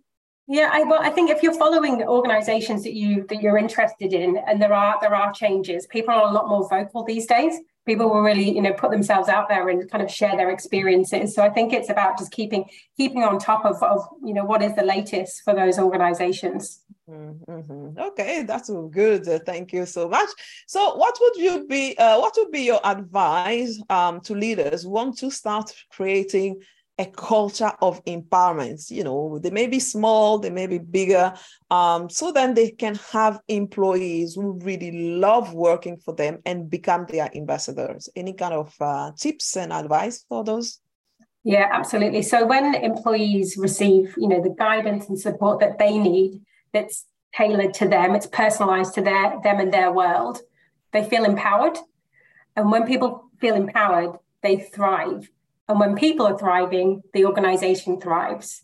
Yeah, 0.48 0.70
I, 0.72 0.84
well, 0.84 1.02
I 1.02 1.10
think 1.10 1.32
if 1.32 1.42
you're 1.42 1.58
following 1.58 1.98
the 1.98 2.08
organisations 2.08 2.84
that 2.84 2.94
you 2.94 3.26
that 3.30 3.42
you're 3.42 3.58
interested 3.58 4.12
in, 4.12 4.38
and 4.46 4.62
there 4.62 4.74
are 4.74 4.98
there 5.00 5.16
are 5.16 5.32
changes, 5.32 5.88
people 5.88 6.14
are 6.14 6.28
a 6.28 6.32
lot 6.32 6.50
more 6.50 6.68
vocal 6.68 7.06
these 7.06 7.26
days 7.26 7.58
people 7.86 8.10
will 8.10 8.22
really 8.22 8.50
you 8.56 8.62
know 8.62 8.74
put 8.74 8.92
themselves 8.92 9.30
out 9.30 9.48
there 9.48 9.70
and 9.70 9.90
kind 9.90 10.04
of 10.04 10.10
share 10.10 10.36
their 10.36 10.50
experiences. 10.50 11.36
So 11.36 11.44
i 11.44 11.50
think 11.50 11.74
it's 11.74 11.90
about 11.90 12.18
just 12.18 12.32
keeping 12.32 12.66
keeping 12.98 13.24
on 13.24 13.40
top 13.40 13.66
of, 13.66 13.82
of 13.84 14.08
you 14.24 14.34
know 14.34 14.46
what 14.46 14.62
is 14.62 14.76
the 14.76 14.84
latest 14.84 15.44
for 15.44 15.54
those 15.54 15.78
organizations. 15.80 16.82
Mm-hmm. 17.08 18.00
okay 18.00 18.42
that's 18.42 18.72
good 18.90 19.28
uh, 19.28 19.40
thank 19.46 19.72
you 19.74 19.86
so 19.86 20.10
much. 20.10 20.30
So 20.68 20.96
what 20.96 21.16
would 21.22 21.36
you 21.36 21.68
be 21.68 21.98
uh, 21.98 22.20
what 22.20 22.34
would 22.38 22.52
be 22.52 22.62
your 22.62 22.82
advice 22.84 23.82
um, 23.90 24.22
to 24.22 24.34
leaders 24.34 24.84
who 24.84 24.90
want 24.90 25.18
to 25.20 25.30
start 25.30 25.72
creating 25.92 26.62
a 26.98 27.06
culture 27.06 27.72
of 27.82 28.04
empowerment. 28.06 28.90
You 28.90 29.04
know, 29.04 29.40
they 29.40 29.50
may 29.50 29.68
be 29.68 29.80
small, 29.80 30.40
they 30.40 30.50
may 30.50 30.68
be 30.68 30.78
bigger, 30.78 31.34
um, 31.70 32.10
so 32.10 32.32
then 32.32 32.54
they 32.54 32.72
can 32.72 32.96
have 33.12 33.40
employees 33.48 34.36
who 34.36 34.60
really 34.64 35.18
love 35.18 35.54
working 35.54 35.98
for 35.98 36.14
them 36.16 36.40
and 36.46 36.70
become 36.70 37.06
their 37.10 37.30
ambassadors. 37.36 38.10
Any 38.16 38.34
kind 38.34 38.54
of 38.54 38.74
uh, 38.80 39.12
tips 39.18 39.58
and 39.58 39.74
advice 39.74 40.26
for 40.30 40.44
those? 40.44 40.80
Yeah, 41.44 41.70
absolutely. 41.72 42.24
So 42.24 42.46
when 42.46 42.74
employees 42.74 43.56
receive, 43.58 44.16
you 44.18 44.28
know, 44.28 44.42
the 44.42 44.56
guidance 44.58 45.10
and 45.10 45.20
support 45.20 45.60
that 45.60 45.78
they 45.78 45.98
need, 45.98 46.42
that's 46.74 47.06
tailored 47.36 47.74
to 47.76 47.88
them, 47.88 48.16
it's 48.16 48.26
personalized 48.26 48.96
to 48.96 49.02
their 49.02 49.40
them 49.44 49.60
and 49.60 49.74
their 49.74 49.92
world, 49.92 50.40
they 50.92 51.04
feel 51.04 51.26
empowered. 51.26 51.78
And 52.56 52.72
when 52.72 52.88
people 52.88 53.30
feel 53.40 53.56
empowered, 53.56 54.18
they 54.42 54.58
thrive 54.58 55.30
and 55.68 55.80
when 55.80 55.96
people 55.96 56.28
are 56.28 56.38
thriving, 56.38 57.02
the 57.14 57.26
organization 57.26 58.00
thrives. 58.00 58.64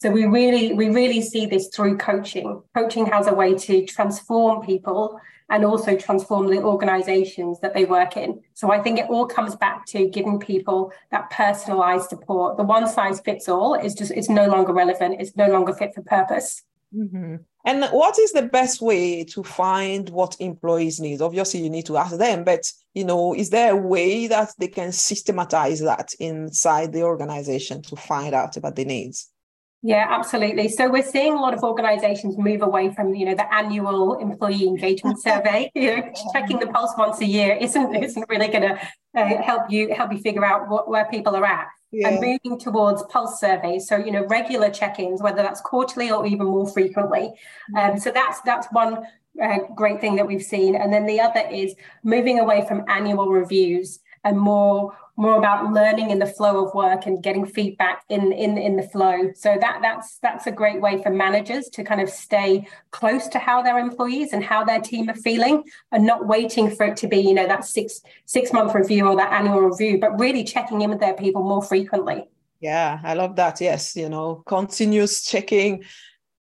So 0.00 0.10
we 0.10 0.26
really, 0.26 0.72
we 0.74 0.88
really 0.90 1.20
see 1.20 1.46
this 1.46 1.68
through 1.68 1.98
coaching. 1.98 2.62
Coaching 2.74 3.06
has 3.06 3.26
a 3.26 3.34
way 3.34 3.54
to 3.54 3.84
transform 3.84 4.64
people 4.64 5.20
and 5.50 5.64
also 5.64 5.96
transform 5.96 6.46
the 6.46 6.62
organizations 6.62 7.58
that 7.60 7.74
they 7.74 7.84
work 7.84 8.16
in. 8.16 8.40
So 8.54 8.70
I 8.70 8.80
think 8.80 8.98
it 8.98 9.06
all 9.08 9.26
comes 9.26 9.56
back 9.56 9.86
to 9.86 10.08
giving 10.08 10.38
people 10.38 10.92
that 11.10 11.30
personalized 11.30 12.10
support. 12.10 12.56
The 12.56 12.64
one 12.64 12.86
size 12.86 13.20
fits 13.20 13.48
all 13.48 13.74
is 13.74 13.94
just 13.94 14.12
it's 14.12 14.28
no 14.28 14.46
longer 14.46 14.72
relevant, 14.72 15.20
it's 15.20 15.36
no 15.36 15.48
longer 15.48 15.72
fit 15.72 15.94
for 15.94 16.02
purpose. 16.02 16.62
Mm-hmm. 16.94 17.36
And 17.66 17.84
what 17.92 18.18
is 18.18 18.32
the 18.32 18.42
best 18.42 18.80
way 18.80 19.24
to 19.24 19.42
find 19.42 20.08
what 20.08 20.36
employees 20.40 21.00
need? 21.00 21.20
Obviously, 21.20 21.60
you 21.60 21.70
need 21.70 21.86
to 21.86 21.98
ask 21.98 22.16
them, 22.16 22.44
but 22.44 22.70
you 22.94 23.04
know, 23.04 23.34
is 23.34 23.50
there 23.50 23.72
a 23.72 23.76
way 23.76 24.26
that 24.26 24.52
they 24.58 24.68
can 24.68 24.90
systematize 24.90 25.80
that 25.80 26.14
inside 26.18 26.92
the 26.92 27.02
organization 27.02 27.82
to 27.82 27.96
find 27.96 28.34
out 28.34 28.56
about 28.56 28.76
the 28.76 28.84
needs? 28.84 29.28
Yeah, 29.82 30.06
absolutely. 30.08 30.68
So 30.70 30.90
we're 30.90 31.04
seeing 31.04 31.34
a 31.34 31.40
lot 31.40 31.54
of 31.54 31.62
organizations 31.62 32.36
move 32.36 32.62
away 32.62 32.92
from, 32.92 33.14
you 33.14 33.26
know, 33.26 33.34
the 33.34 33.52
annual 33.54 34.18
employee 34.18 34.66
engagement 34.66 35.22
survey. 35.22 35.70
You 35.74 35.96
know, 35.96 36.12
checking 36.32 36.58
the 36.58 36.66
pulse 36.66 36.94
once 36.98 37.20
a 37.20 37.26
year 37.26 37.56
isn't 37.60 37.94
isn't 37.94 38.28
really 38.28 38.48
going 38.48 38.62
to 38.62 38.80
uh, 39.16 39.42
help 39.42 39.70
you 39.70 39.94
help 39.94 40.12
you 40.12 40.18
figure 40.18 40.44
out 40.44 40.68
what, 40.68 40.88
where 40.88 41.04
people 41.06 41.36
are 41.36 41.44
at 41.44 41.68
yeah. 41.90 42.08
and 42.08 42.20
moving 42.20 42.58
towards 42.58 43.02
pulse 43.04 43.40
surveys 43.40 43.88
so 43.88 43.96
you 43.96 44.10
know 44.10 44.24
regular 44.26 44.70
check-ins 44.70 45.22
whether 45.22 45.42
that's 45.42 45.60
quarterly 45.60 46.10
or 46.10 46.26
even 46.26 46.46
more 46.46 46.68
frequently 46.68 47.32
mm-hmm. 47.74 47.76
um, 47.76 47.98
so 47.98 48.10
that's 48.10 48.40
that's 48.42 48.66
one 48.72 49.06
uh, 49.42 49.58
great 49.74 50.00
thing 50.00 50.16
that 50.16 50.26
we've 50.26 50.42
seen 50.42 50.74
and 50.74 50.92
then 50.92 51.06
the 51.06 51.20
other 51.20 51.40
is 51.50 51.74
moving 52.02 52.40
away 52.40 52.64
from 52.66 52.84
annual 52.88 53.28
reviews 53.28 54.00
and 54.24 54.38
more 54.38 54.96
more 55.18 55.36
about 55.36 55.72
learning 55.72 56.10
in 56.10 56.20
the 56.20 56.26
flow 56.26 56.64
of 56.64 56.72
work 56.74 57.06
and 57.06 57.22
getting 57.24 57.44
feedback 57.44 58.04
in 58.08 58.32
in 58.32 58.56
in 58.56 58.76
the 58.76 58.82
flow. 58.82 59.32
So 59.34 59.56
that 59.60 59.80
that's 59.82 60.18
that's 60.18 60.46
a 60.46 60.52
great 60.52 60.80
way 60.80 61.02
for 61.02 61.10
managers 61.10 61.68
to 61.70 61.82
kind 61.82 62.00
of 62.00 62.08
stay 62.08 62.68
close 62.92 63.26
to 63.28 63.38
how 63.38 63.60
their 63.60 63.78
employees 63.78 64.32
and 64.32 64.44
how 64.44 64.64
their 64.64 64.80
team 64.80 65.10
are 65.10 65.16
feeling 65.16 65.64
and 65.90 66.06
not 66.06 66.28
waiting 66.28 66.70
for 66.70 66.86
it 66.86 66.96
to 66.98 67.08
be 67.08 67.18
you 67.18 67.34
know 67.34 67.48
that 67.48 67.64
six 67.64 68.00
six 68.26 68.52
month 68.52 68.74
review 68.74 69.08
or 69.08 69.16
that 69.16 69.32
annual 69.32 69.60
review 69.60 69.98
but 69.98 70.18
really 70.20 70.44
checking 70.44 70.82
in 70.82 70.90
with 70.90 71.00
their 71.00 71.14
people 71.14 71.42
more 71.42 71.62
frequently. 71.62 72.28
Yeah 72.60 73.00
i 73.02 73.14
love 73.14 73.34
that. 73.36 73.60
Yes 73.60 73.96
you 73.96 74.08
know 74.08 74.42
continuous 74.46 75.24
checking 75.24 75.82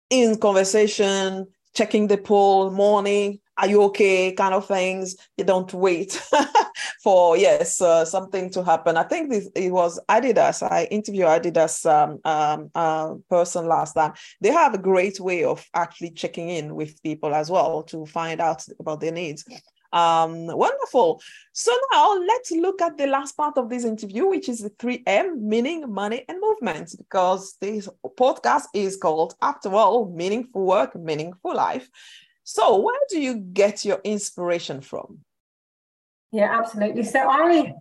in 0.09 0.39
conversation 0.39 1.47
checking 1.75 2.07
the 2.07 2.17
poll 2.19 2.71
morning 2.71 3.42
are 3.57 3.69
you 3.69 3.83
okay 3.85 4.33
kind 4.33 4.55
of 4.55 4.67
things. 4.67 5.17
You 5.37 5.45
don't 5.45 5.73
wait 5.73 6.13
for 7.03 7.37
yes 7.37 7.81
uh, 7.81 8.05
something 8.05 8.51
to 8.51 8.65
happen. 8.65 8.97
I 8.97 9.03
think 9.05 9.31
this, 9.31 9.49
it 9.55 9.71
was 9.71 10.01
adidas. 10.09 10.63
I 10.63 10.85
interviewed 10.91 11.27
adidas 11.27 11.85
um, 11.87 12.21
um, 12.25 12.71
uh, 12.75 13.15
person 13.29 13.67
last 13.67 13.95
time. 13.95 14.15
They 14.41 14.51
have 14.51 14.75
a 14.75 14.79
great 14.79 15.21
way 15.21 15.45
of 15.45 15.67
actually 15.75 16.11
checking 16.11 16.49
in 16.49 16.75
with 16.75 17.03
people 17.03 17.35
as 17.35 17.51
well 17.51 17.83
to 17.85 18.07
find 18.07 18.41
out 18.41 18.65
about 18.79 19.01
their 19.01 19.13
needs. 19.13 19.45
Um, 19.93 20.47
wonderful. 20.47 21.21
So 21.53 21.73
now 21.93 22.19
let's 22.19 22.51
look 22.51 22.81
at 22.81 22.97
the 22.97 23.07
last 23.07 23.37
part 23.37 23.59
of 23.59 23.69
this 23.69 23.85
interview, 23.85 24.27
which 24.27 24.49
is 24.49 24.61
the 24.61 24.71
3M 24.71 25.39
meaning, 25.39 25.93
money, 25.93 26.25
and 26.29 26.41
movement, 26.41 26.95
because 26.97 27.57
this 27.61 27.89
podcast 28.19 28.65
is 28.75 28.97
called, 28.97 29.35
after 29.43 29.69
all, 29.75 30.11
meaningful 30.11 30.65
work, 30.65 30.97
meaningful 30.97 31.55
life. 31.55 31.91
So, 32.45 32.81
where 32.81 33.01
do 33.09 33.21
you 33.21 33.35
get 33.35 33.85
your 33.85 34.01
inspiration 34.05 34.81
from? 34.81 35.21
Yeah, 36.33 36.59
absolutely. 36.59 37.05
So, 37.05 37.21
I 37.21 37.75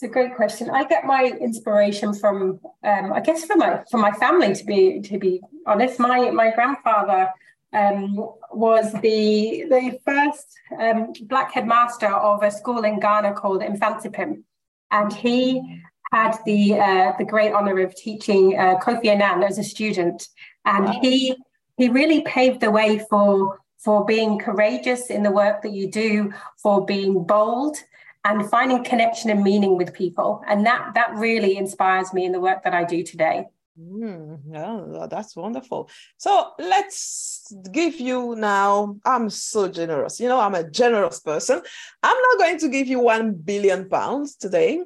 it's 0.00 0.02
a 0.04 0.08
great 0.08 0.36
question. 0.36 0.70
I 0.70 0.84
get 0.84 1.06
my 1.06 1.24
inspiration 1.40 2.14
from, 2.14 2.60
um, 2.84 3.12
I 3.12 3.20
guess, 3.20 3.44
from 3.44 3.58
my 3.58 3.82
from 3.90 4.00
my 4.00 4.12
family. 4.12 4.54
To 4.54 4.64
be 4.64 5.00
to 5.00 5.18
be 5.18 5.40
honest, 5.66 5.98
my 5.98 6.30
my 6.30 6.52
grandfather 6.52 7.32
um, 7.72 8.16
was 8.52 8.92
the 8.92 9.64
the 9.68 9.98
first 10.06 10.46
um, 10.78 11.12
black 11.22 11.50
headmaster 11.52 12.14
of 12.14 12.44
a 12.44 12.50
school 12.52 12.84
in 12.84 13.00
Ghana 13.00 13.32
called 13.34 13.62
Mfantsipim, 13.62 14.44
and 14.92 15.12
he 15.12 15.82
had 16.12 16.38
the 16.46 16.78
uh, 16.78 17.12
the 17.18 17.24
great 17.24 17.52
honor 17.52 17.80
of 17.80 17.92
teaching 17.96 18.56
uh, 18.56 18.78
Kofi 18.78 19.06
Annan 19.06 19.42
as 19.42 19.58
a 19.58 19.64
student, 19.64 20.28
and 20.64 20.84
wow. 20.84 20.98
he 21.02 21.36
he 21.76 21.88
really 21.88 22.22
paved 22.22 22.60
the 22.60 22.70
way 22.70 23.00
for 23.10 23.58
for 23.78 24.04
being 24.04 24.38
courageous 24.38 25.10
in 25.10 25.22
the 25.22 25.30
work 25.30 25.62
that 25.62 25.72
you 25.72 25.90
do, 25.90 26.32
for 26.62 26.84
being 26.84 27.24
bold 27.24 27.76
and 28.24 28.50
finding 28.50 28.84
connection 28.84 29.30
and 29.30 29.42
meaning 29.42 29.76
with 29.76 29.94
people. 29.94 30.42
And 30.46 30.66
that 30.66 30.92
that 30.94 31.14
really 31.14 31.56
inspires 31.56 32.12
me 32.12 32.24
in 32.24 32.32
the 32.32 32.40
work 32.40 32.64
that 32.64 32.74
I 32.74 32.84
do 32.84 33.02
today. 33.02 33.46
Mm, 33.80 34.40
yeah, 34.50 35.06
that's 35.08 35.36
wonderful. 35.36 35.88
So 36.16 36.52
let's 36.58 37.52
give 37.70 38.00
you 38.00 38.34
now. 38.34 38.96
I'm 39.04 39.30
so 39.30 39.68
generous. 39.68 40.18
You 40.18 40.28
know, 40.28 40.40
I'm 40.40 40.56
a 40.56 40.68
generous 40.68 41.20
person. 41.20 41.62
I'm 42.02 42.20
not 42.20 42.38
going 42.38 42.58
to 42.58 42.68
give 42.68 42.88
you 42.88 42.98
one 42.98 43.34
billion 43.34 43.88
pounds 43.88 44.34
today. 44.34 44.82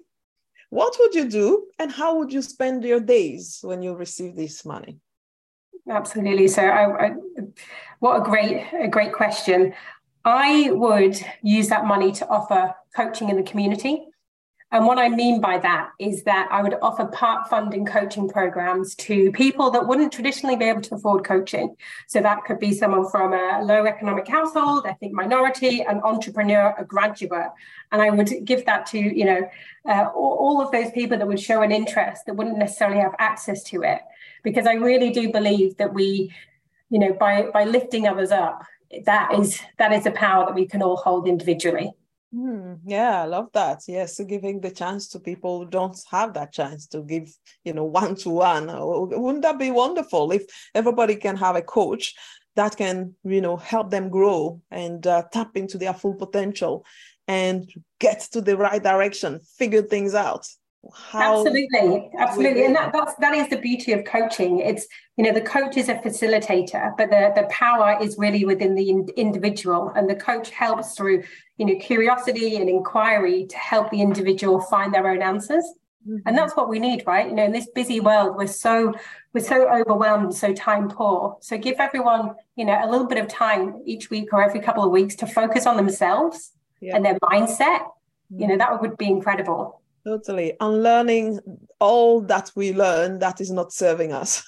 What 0.68 0.96
would 1.00 1.14
you 1.14 1.28
do, 1.28 1.66
and 1.78 1.90
how 1.90 2.18
would 2.18 2.32
you 2.32 2.42
spend 2.42 2.84
your 2.84 3.00
days 3.00 3.60
when 3.62 3.82
you 3.82 3.94
receive 3.94 4.36
this 4.36 4.64
money? 4.64 4.98
Absolutely. 5.88 6.48
So, 6.48 6.62
I, 6.62 7.06
I, 7.06 7.10
what 8.02 8.20
a 8.20 8.24
great, 8.24 8.66
a 8.80 8.88
great 8.88 9.12
question. 9.12 9.72
I 10.24 10.72
would 10.72 11.16
use 11.40 11.68
that 11.68 11.86
money 11.86 12.10
to 12.10 12.28
offer 12.28 12.74
coaching 12.96 13.28
in 13.28 13.36
the 13.36 13.44
community. 13.44 14.06
And 14.72 14.86
what 14.86 14.98
I 14.98 15.08
mean 15.08 15.40
by 15.40 15.58
that 15.58 15.90
is 16.00 16.24
that 16.24 16.48
I 16.50 16.62
would 16.62 16.74
offer 16.82 17.04
part 17.04 17.48
funding 17.48 17.86
coaching 17.86 18.28
programs 18.28 18.96
to 18.96 19.30
people 19.30 19.70
that 19.70 19.86
wouldn't 19.86 20.12
traditionally 20.12 20.56
be 20.56 20.64
able 20.64 20.80
to 20.80 20.96
afford 20.96 21.24
coaching. 21.24 21.76
So 22.08 22.20
that 22.20 22.44
could 22.44 22.58
be 22.58 22.72
someone 22.72 23.08
from 23.08 23.34
a 23.34 23.62
low 23.62 23.86
economic 23.86 24.26
household, 24.26 24.84
ethnic 24.84 25.12
minority, 25.12 25.82
an 25.82 26.00
entrepreneur, 26.02 26.74
a 26.76 26.84
graduate. 26.84 27.52
And 27.92 28.02
I 28.02 28.10
would 28.10 28.32
give 28.44 28.66
that 28.66 28.84
to, 28.86 28.98
you 28.98 29.26
know, 29.26 29.48
uh, 29.88 30.06
all 30.12 30.60
of 30.60 30.72
those 30.72 30.90
people 30.90 31.18
that 31.18 31.28
would 31.28 31.38
show 31.38 31.62
an 31.62 31.70
interest 31.70 32.26
that 32.26 32.34
wouldn't 32.34 32.58
necessarily 32.58 32.98
have 33.00 33.14
access 33.20 33.62
to 33.64 33.82
it. 33.82 34.00
Because 34.42 34.66
I 34.66 34.72
really 34.72 35.10
do 35.10 35.30
believe 35.30 35.76
that 35.76 35.94
we, 35.94 36.32
you 36.92 36.98
know, 36.98 37.14
by 37.14 37.46
by 37.54 37.64
lifting 37.64 38.06
others 38.06 38.30
up, 38.30 38.62
that 39.06 39.32
is 39.32 39.58
that 39.78 39.92
is 39.92 40.04
a 40.04 40.10
power 40.10 40.44
that 40.44 40.54
we 40.54 40.66
can 40.66 40.82
all 40.82 40.96
hold 40.96 41.26
individually. 41.26 41.90
Mm, 42.34 42.80
yeah, 42.84 43.22
I 43.22 43.24
love 43.24 43.48
that. 43.54 43.80
Yes, 43.88 44.20
giving 44.20 44.60
the 44.60 44.70
chance 44.70 45.08
to 45.08 45.18
people 45.18 45.60
who 45.60 45.70
don't 45.70 45.98
have 46.10 46.34
that 46.34 46.52
chance 46.52 46.86
to 46.88 47.02
give, 47.02 47.34
you 47.64 47.72
know, 47.72 47.84
one 47.84 48.14
to 48.16 48.30
one. 48.30 48.66
Wouldn't 48.68 49.42
that 49.42 49.58
be 49.58 49.70
wonderful 49.70 50.32
if 50.32 50.44
everybody 50.74 51.16
can 51.16 51.36
have 51.36 51.56
a 51.56 51.62
coach 51.62 52.14
that 52.56 52.76
can, 52.76 53.14
you 53.24 53.40
know, 53.40 53.56
help 53.56 53.90
them 53.90 54.10
grow 54.10 54.60
and 54.70 55.06
uh, 55.06 55.22
tap 55.32 55.56
into 55.56 55.78
their 55.78 55.94
full 55.94 56.14
potential 56.14 56.84
and 57.26 57.70
get 57.98 58.20
to 58.32 58.42
the 58.42 58.56
right 58.56 58.82
direction, 58.82 59.40
figure 59.58 59.82
things 59.82 60.14
out? 60.14 60.46
How 60.90 61.38
absolutely 61.38 62.10
absolutely 62.18 62.64
and 62.64 62.74
that, 62.74 62.92
that's 62.92 63.14
that 63.16 63.34
is 63.34 63.48
the 63.48 63.56
beauty 63.56 63.92
of 63.92 64.04
coaching 64.04 64.58
it's 64.58 64.88
you 65.16 65.22
know 65.22 65.32
the 65.32 65.40
coach 65.40 65.76
is 65.76 65.88
a 65.88 65.94
facilitator 65.94 66.96
but 66.96 67.08
the 67.08 67.32
the 67.36 67.46
power 67.50 67.96
is 68.02 68.18
really 68.18 68.44
within 68.44 68.74
the 68.74 68.90
in, 68.90 69.08
individual 69.16 69.92
and 69.94 70.10
the 70.10 70.16
coach 70.16 70.50
helps 70.50 70.94
through 70.94 71.22
you 71.56 71.66
know 71.66 71.76
curiosity 71.76 72.56
and 72.56 72.68
inquiry 72.68 73.46
to 73.46 73.56
help 73.56 73.90
the 73.90 74.00
individual 74.00 74.60
find 74.60 74.92
their 74.92 75.06
own 75.06 75.22
answers 75.22 75.64
mm-hmm. 76.06 76.16
and 76.26 76.36
that's 76.36 76.56
what 76.56 76.68
we 76.68 76.80
need 76.80 77.04
right 77.06 77.28
you 77.28 77.34
know 77.34 77.44
in 77.44 77.52
this 77.52 77.68
busy 77.76 78.00
world 78.00 78.36
we're 78.36 78.48
so 78.48 78.92
we're 79.34 79.40
so 79.40 79.68
overwhelmed 79.72 80.34
so 80.34 80.52
time 80.52 80.88
poor 80.88 81.38
so 81.40 81.56
give 81.56 81.76
everyone 81.78 82.34
you 82.56 82.64
know 82.64 82.76
a 82.82 82.90
little 82.90 83.06
bit 83.06 83.18
of 83.18 83.28
time 83.28 83.80
each 83.86 84.10
week 84.10 84.32
or 84.32 84.42
every 84.42 84.60
couple 84.60 84.82
of 84.82 84.90
weeks 84.90 85.14
to 85.14 85.28
focus 85.28 85.64
on 85.64 85.76
themselves 85.76 86.50
yeah. 86.80 86.96
and 86.96 87.04
their 87.04 87.20
mindset 87.20 87.82
mm-hmm. 87.82 88.40
you 88.40 88.48
know 88.48 88.54
mm-hmm. 88.54 88.58
that 88.58 88.80
would 88.80 88.96
be 88.96 89.06
incredible 89.06 89.78
Totally. 90.04 90.54
Unlearning 90.60 91.38
all 91.78 92.20
that 92.22 92.50
we 92.56 92.72
learn 92.72 93.20
that 93.20 93.40
is 93.40 93.50
not 93.50 93.72
serving 93.72 94.12
us. 94.12 94.42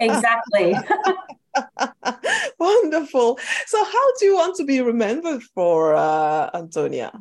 exactly. 0.00 0.74
Wonderful. 2.58 3.38
So, 3.66 3.82
how 3.84 4.16
do 4.18 4.26
you 4.26 4.34
want 4.34 4.56
to 4.56 4.64
be 4.64 4.80
remembered 4.82 5.42
for, 5.42 5.94
uh, 5.94 6.50
Antonia? 6.54 7.12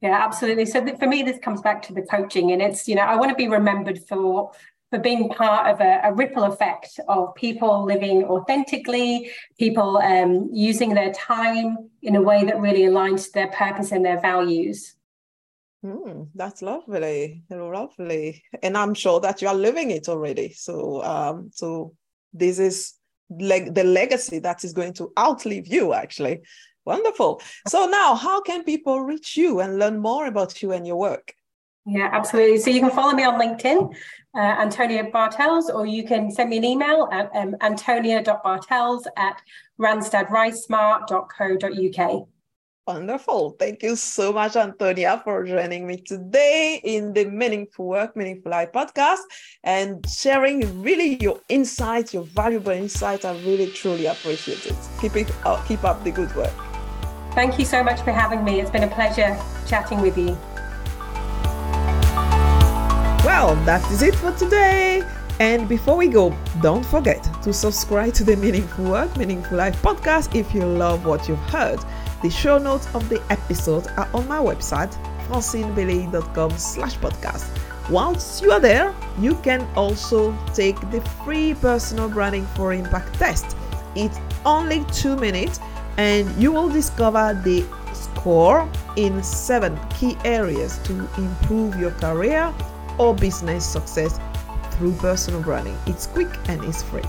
Yeah, 0.00 0.20
absolutely. 0.22 0.66
So, 0.66 0.84
for 0.96 1.06
me, 1.06 1.22
this 1.22 1.38
comes 1.38 1.62
back 1.62 1.80
to 1.82 1.94
the 1.94 2.02
coaching, 2.02 2.50
and 2.50 2.60
it's, 2.60 2.88
you 2.88 2.96
know, 2.96 3.02
I 3.02 3.16
want 3.16 3.30
to 3.30 3.36
be 3.36 3.48
remembered 3.48 4.00
for 4.08 4.52
for 4.90 4.98
being 5.00 5.28
part 5.28 5.68
of 5.68 5.80
a, 5.80 6.00
a, 6.04 6.14
ripple 6.14 6.44
effect 6.44 7.00
of 7.08 7.34
people 7.34 7.84
living 7.84 8.22
authentically, 8.24 9.30
people 9.58 9.98
um, 9.98 10.48
using 10.52 10.94
their 10.94 11.12
time 11.12 11.90
in 12.02 12.14
a 12.14 12.22
way 12.22 12.44
that 12.44 12.60
really 12.60 12.82
aligns 12.82 13.24
to 13.24 13.32
their 13.32 13.48
purpose 13.48 13.90
and 13.90 14.04
their 14.04 14.20
values. 14.20 14.95
Mm, 15.84 16.28
that's 16.34 16.62
lovely, 16.62 17.42
lovely, 17.50 18.42
and 18.62 18.76
I'm 18.76 18.94
sure 18.94 19.20
that 19.20 19.40
you 19.40 19.48
are 19.48 19.54
living 19.54 19.90
it 19.90 20.08
already. 20.08 20.52
So, 20.52 21.02
um, 21.04 21.50
so 21.52 21.94
this 22.32 22.58
is 22.58 22.94
leg- 23.30 23.74
the 23.74 23.84
legacy 23.84 24.38
that 24.40 24.64
is 24.64 24.72
going 24.72 24.94
to 24.94 25.12
outlive 25.18 25.66
you. 25.66 25.92
Actually, 25.92 26.40
wonderful. 26.84 27.42
So 27.68 27.86
now, 27.86 28.14
how 28.14 28.40
can 28.40 28.64
people 28.64 29.02
reach 29.02 29.36
you 29.36 29.60
and 29.60 29.78
learn 29.78 29.98
more 29.98 30.26
about 30.26 30.62
you 30.62 30.72
and 30.72 30.86
your 30.86 30.96
work? 30.96 31.34
Yeah, 31.84 32.08
absolutely. 32.12 32.58
So 32.58 32.70
you 32.70 32.80
can 32.80 32.90
follow 32.90 33.12
me 33.12 33.22
on 33.22 33.40
LinkedIn, 33.40 33.94
uh, 34.34 34.38
Antonia 34.38 35.04
Bartels, 35.04 35.70
or 35.70 35.86
you 35.86 36.04
can 36.04 36.32
send 36.32 36.50
me 36.50 36.56
an 36.56 36.64
email 36.64 37.08
at 37.12 37.30
um, 37.32 37.54
antonia.bartels 37.60 39.06
at 39.16 39.40
randstadrisesmart.co.uk. 39.78 42.26
Wonderful. 42.86 43.56
Thank 43.58 43.82
you 43.82 43.96
so 43.96 44.32
much, 44.32 44.54
Antonia, 44.54 45.20
for 45.24 45.44
joining 45.44 45.88
me 45.88 45.96
today 45.96 46.80
in 46.84 47.12
the 47.12 47.24
Meaningful 47.24 47.84
Work, 47.84 48.14
Meaningful 48.14 48.52
Life 48.52 48.70
podcast 48.70 49.22
and 49.64 50.08
sharing 50.08 50.82
really 50.82 51.20
your 51.20 51.40
insights, 51.48 52.14
your 52.14 52.22
valuable 52.22 52.70
insights. 52.70 53.24
I 53.24 53.32
really, 53.40 53.72
truly 53.72 54.06
appreciate 54.06 54.66
it. 54.66 54.76
Keep 55.00 55.16
it 55.16 55.32
up, 55.44 55.66
keep 55.66 55.82
up 55.82 56.04
the 56.04 56.12
good 56.12 56.32
work. 56.36 56.54
Thank 57.32 57.58
you 57.58 57.64
so 57.64 57.82
much 57.82 58.02
for 58.02 58.12
having 58.12 58.44
me. 58.44 58.60
It's 58.60 58.70
been 58.70 58.84
a 58.84 58.94
pleasure 58.94 59.36
chatting 59.66 60.00
with 60.00 60.16
you. 60.16 60.38
Well, 63.26 63.56
that 63.64 63.84
is 63.90 64.02
it 64.02 64.14
for 64.14 64.30
today. 64.30 65.02
And 65.40 65.68
before 65.68 65.96
we 65.96 66.06
go, 66.06 66.32
don't 66.62 66.86
forget 66.86 67.28
to 67.42 67.52
subscribe 67.52 68.14
to 68.14 68.22
the 68.22 68.36
Meaningful 68.36 68.84
Work, 68.84 69.16
Meaningful 69.16 69.58
Life 69.58 69.82
podcast 69.82 70.36
if 70.36 70.54
you 70.54 70.64
love 70.64 71.04
what 71.04 71.28
you've 71.28 71.38
heard. 71.50 71.80
The 72.26 72.32
show 72.32 72.58
notes 72.58 72.92
of 72.92 73.08
the 73.08 73.22
episode 73.30 73.86
are 73.96 74.08
on 74.12 74.26
my 74.26 74.40
website, 74.40 74.92
francinebeleyi.com 75.28 76.50
slash 76.58 76.98
podcast. 76.98 77.46
Once 77.88 78.42
you 78.42 78.50
are 78.50 78.58
there, 78.58 78.92
you 79.20 79.36
can 79.44 79.64
also 79.76 80.36
take 80.52 80.74
the 80.90 81.00
free 81.24 81.54
personal 81.54 82.08
branding 82.08 82.44
for 82.56 82.72
impact 82.72 83.14
test. 83.14 83.56
It's 83.94 84.18
only 84.44 84.84
two 84.86 85.14
minutes 85.14 85.60
and 85.98 86.26
you 86.42 86.50
will 86.50 86.68
discover 86.68 87.40
the 87.44 87.64
score 87.94 88.68
in 88.96 89.22
seven 89.22 89.78
key 89.90 90.18
areas 90.24 90.78
to 90.78 91.08
improve 91.18 91.78
your 91.78 91.92
career 91.92 92.52
or 92.98 93.14
business 93.14 93.64
success 93.64 94.18
through 94.72 94.94
personal 94.94 95.42
branding. 95.42 95.78
It's 95.86 96.08
quick 96.08 96.36
and 96.48 96.64
it's 96.64 96.82
free. 96.82 97.06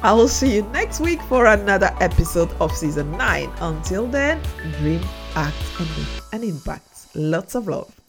I 0.00 0.12
will 0.12 0.28
see 0.28 0.54
you 0.56 0.62
next 0.72 1.00
week 1.00 1.20
for 1.22 1.46
another 1.46 1.90
episode 2.00 2.50
of 2.60 2.72
season 2.72 3.10
9. 3.12 3.50
Until 3.60 4.06
then, 4.06 4.40
dream, 4.78 5.00
act, 5.34 5.56
and 5.78 5.88
make 5.90 6.22
an 6.32 6.42
impact. 6.42 7.08
Lots 7.14 7.54
of 7.54 7.68
love. 7.68 8.01